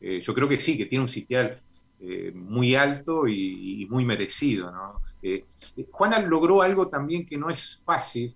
yo 0.00 0.34
creo 0.34 0.48
que 0.48 0.60
sí, 0.60 0.76
que 0.78 0.86
tiene 0.86 1.02
un 1.02 1.08
sitial 1.08 1.60
muy 2.34 2.74
alto 2.76 3.26
y, 3.26 3.86
muy 3.90 4.04
merecido. 4.04 4.72
Juana 5.90 6.20
logró 6.20 6.62
algo 6.62 6.88
también 6.88 7.26
que 7.26 7.36
no 7.36 7.50
es 7.50 7.82
fácil, 7.84 8.34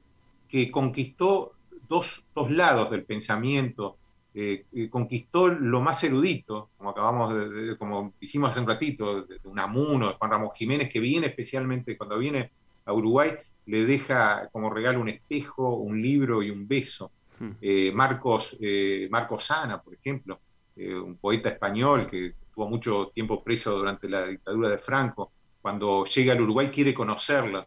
que 0.48 0.72
conquistó 0.72 1.52
dos, 1.88 2.24
dos 2.34 2.50
lados 2.50 2.90
del 2.90 3.04
pensamiento 3.04 3.96
eh, 4.32 4.64
conquistó 4.90 5.48
lo 5.48 5.80
más 5.80 6.04
erudito, 6.04 6.70
como 6.76 6.90
acabamos 6.90 7.34
de, 7.34 7.76
como 7.76 8.14
dijimos 8.20 8.50
hace 8.50 8.60
un 8.60 8.68
ratito, 8.68 9.22
de, 9.22 9.40
Unamuno, 9.44 10.08
de 10.08 10.14
Juan 10.14 10.30
Ramos 10.30 10.50
Jiménez, 10.56 10.88
que 10.88 11.00
viene 11.00 11.28
especialmente 11.28 11.96
cuando 11.96 12.18
viene 12.18 12.50
a 12.84 12.92
Uruguay, 12.92 13.32
le 13.66 13.84
deja 13.84 14.48
como 14.52 14.70
regalo 14.70 15.00
un 15.00 15.08
espejo, 15.08 15.74
un 15.76 16.00
libro 16.00 16.42
y 16.42 16.50
un 16.50 16.68
beso. 16.68 17.10
Hmm. 17.38 17.50
Eh, 17.60 17.90
Marcos, 17.92 18.56
eh, 18.60 19.08
Marcos 19.10 19.46
Sana, 19.46 19.82
por 19.82 19.94
ejemplo, 19.94 20.40
un 20.76 21.16
poeta 21.16 21.50
español 21.50 22.06
que 22.06 22.28
estuvo 22.28 22.66
mucho 22.66 23.10
tiempo 23.14 23.44
preso 23.44 23.76
durante 23.76 24.08
la 24.08 24.26
dictadura 24.26 24.70
de 24.70 24.78
Franco, 24.78 25.30
cuando 25.60 26.06
llega 26.06 26.32
al 26.32 26.40
Uruguay 26.40 26.70
quiere 26.70 26.94
conocerla 26.94 27.66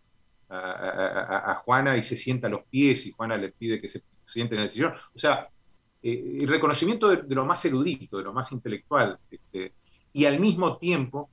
a, 0.50 1.62
Juana 1.64 1.96
y 1.96 2.02
se 2.02 2.18
sienta 2.18 2.48
a 2.48 2.50
los 2.50 2.64
pies 2.64 3.06
y 3.06 3.12
Juana 3.12 3.38
le 3.38 3.50
pide 3.50 3.80
que 3.80 3.88
se 3.88 4.02
siente 4.24 4.56
en 4.56 4.62
el 4.62 4.70
sillón. 4.70 4.94
O 5.14 5.20
sea, 5.20 5.48
eh, 6.04 6.40
el 6.42 6.48
reconocimiento 6.50 7.10
de, 7.10 7.34
lo 7.34 7.46
más 7.46 7.64
erudito, 7.64 8.18
de 8.18 8.26
lo 8.26 8.34
más 8.34 8.52
intelectual. 8.52 9.18
Este, 9.32 9.74
y 10.12 10.26
al 10.26 10.40
mismo 10.40 10.78
tiempo, 10.78 11.30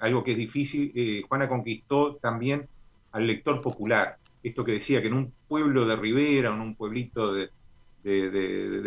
algo 0.00 0.24
que 0.24 0.32
es 0.32 0.38
difícil, 0.38 0.92
eh, 0.94 1.22
Juana 1.28 1.48
conquistó 1.48 2.16
también 2.16 2.66
al 3.12 3.26
lector 3.26 3.60
popular. 3.60 4.16
Esto 4.42 4.64
que 4.64 4.72
decía, 4.72 5.02
que 5.02 5.08
en 5.08 5.14
un 5.14 5.32
pueblo 5.46 5.86
de 5.86 5.96
Rivera, 5.96 6.54
en 6.54 6.60
un 6.60 6.74
pueblito 6.74 7.34
de, 7.34 7.50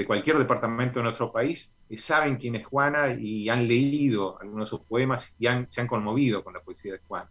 cualquier 0.05 0.37
departamento 0.37 0.99
de 0.99 1.03
nuestro 1.03 1.31
país, 1.31 1.71
eh, 1.89 1.97
saben 1.97 2.37
quién 2.37 2.55
es 2.55 2.65
Juana 2.65 3.13
y 3.13 3.47
han 3.49 3.67
leído 3.67 4.39
algunos 4.41 4.65
de 4.65 4.77
sus 4.77 4.85
poemas 4.85 5.35
y 5.39 5.45
se 5.67 5.81
han 5.81 5.87
conmovido 5.87 6.43
con 6.43 6.53
la 6.53 6.61
poesía 6.61 6.93
de 6.93 6.99
Juana. 7.07 7.29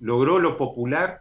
Logró 0.00 0.40
lo 0.40 0.56
popular 0.56 1.20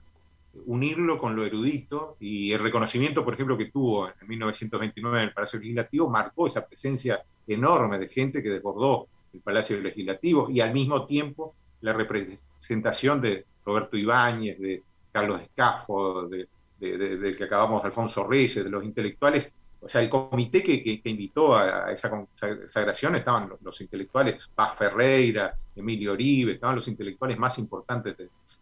unirlo 0.66 1.18
con 1.18 1.36
lo 1.36 1.46
erudito 1.46 2.16
y 2.20 2.52
el 2.52 2.60
reconocimiento, 2.60 3.24
por 3.24 3.34
ejemplo, 3.34 3.58
que 3.58 3.72
tuvo 3.72 4.08
en 4.08 4.28
1929 4.28 5.20
en 5.20 5.28
el 5.30 5.34
Palacio 5.34 5.60
Legislativo 5.60 6.10
marcó 6.10 6.48
esa 6.48 6.66
presencia 6.68 7.24
enorme 7.48 7.98
de 7.98 8.08
gente 8.08 8.44
que 8.44 8.50
desbordó 8.50 9.08
el 9.34 9.42
Palacio 9.42 9.80
Legislativo 9.80 10.50
y 10.50 10.60
al 10.60 10.74
mismo 10.74 11.06
tiempo 11.06 11.56
la 11.82 11.94
representación 11.94 13.20
de 13.22 13.46
Roberto 13.66 13.98
Ibáñez, 13.98 14.60
de 14.60 14.84
Carlos 15.12 15.42
Escafo, 15.42 16.28
de, 16.28 16.48
del 16.80 17.38
que 17.38 17.44
acabamos, 17.44 17.84
Alfonso 17.84 18.28
Reyes, 18.28 18.64
de 18.64 18.70
los 18.70 18.84
intelectuales. 18.84 19.56
O 19.82 19.88
sea, 19.88 20.02
el 20.02 20.10
comité 20.10 20.62
que, 20.64 21.02
invitó 21.06 21.56
a, 21.56 21.92
esa 21.92 22.10
consagración 22.10 23.16
estaban 23.16 23.50
los, 23.62 23.82
intelectuales, 23.82 24.50
Paz 24.54 24.76
Ferreira, 24.76 25.58
Emilio 25.76 26.14
Oribe, 26.14 26.54
estaban 26.54 26.76
los 26.76 26.88
intelectuales 26.88 27.38
más 27.38 27.58
importantes 27.60 28.16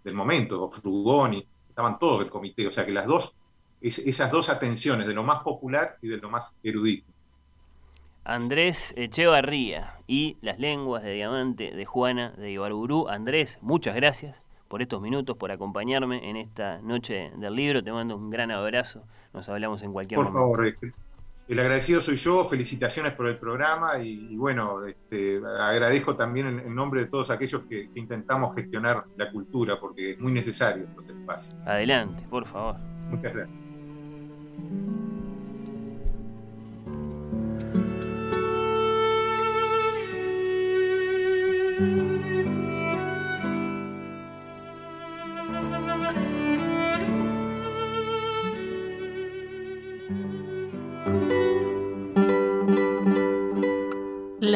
del 0.04 0.13
momento, 0.15 0.71
Frugoni 0.71 1.45
estaban 1.82 2.00
todos 2.00 2.20
del 2.20 2.30
comité, 2.30 2.67
o 2.67 2.72
sea 2.72 2.86
que 2.86 2.91
las 2.91 3.08
dos, 3.08 3.36
esas 3.82 4.32
dos 4.32 4.50
atenciones 4.50 5.08
de 5.08 5.13
lo 5.13 5.24
más 5.24 5.41
popular 5.44 5.98
y 6.02 6.10
de 6.10 6.17
lo 6.17 6.30
más 6.30 6.56
erudito. 6.63 7.12
Andrés 8.24 8.94
Echevarría 8.96 9.96
y 10.06 10.38
las 10.41 10.60
lenguas 10.60 11.02
de 11.02 11.13
diamante 11.13 11.72
de 11.72 11.86
Juana 11.86 12.34
de 12.38 12.52
Ibarburú. 12.52 13.08
Andrés, 13.10 13.58
muchas 13.62 13.96
gracias 13.96 14.39
por 14.67 14.84
estos 14.84 15.02
minutos, 15.02 15.38
por 15.38 15.52
acompañarme 15.52 16.30
en 16.30 16.38
esta 16.38 16.80
noche 16.84 17.32
del 17.36 17.56
libro. 17.56 17.84
Te 17.84 17.91
mando 17.91 18.15
un 18.15 18.30
gran 18.30 18.52
abrazo. 18.52 19.04
Nos 19.34 19.50
hablamos 19.50 19.82
en 19.82 19.91
cualquier 19.91 20.20
momento. 20.20 20.34
Por 20.34 20.41
favor, 20.41 20.91
el 21.52 21.60
agradecido 21.60 22.00
soy 22.00 22.16
yo, 22.16 22.46
felicitaciones 22.46 23.12
por 23.12 23.28
el 23.28 23.38
programa 23.38 24.00
y, 24.02 24.38
bueno, 24.38 24.86
este, 24.86 25.42
agradezco 25.60 26.16
también 26.16 26.48
en, 26.48 26.74
nombre 26.74 27.02
de 27.02 27.08
todos 27.08 27.30
aquellos 27.30 27.64
que, 27.70 27.90
intentamos 27.96 28.56
gestionar 28.56 29.04
la 29.18 29.30
cultura 29.34 29.78
porque 29.78 30.12
es 30.12 30.20
muy 30.20 30.32
necesario 30.32 30.88
los 30.96 31.06
espacios. 31.10 31.54
Adelante, 31.66 32.24
por 32.30 32.46
favor. 32.46 32.78
Muchas 33.10 33.34
gracias. 33.34 33.70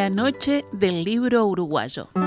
Noche 0.09 0.65
del 0.71 1.03
libro 1.03 1.45
uruguayo. 1.45 2.24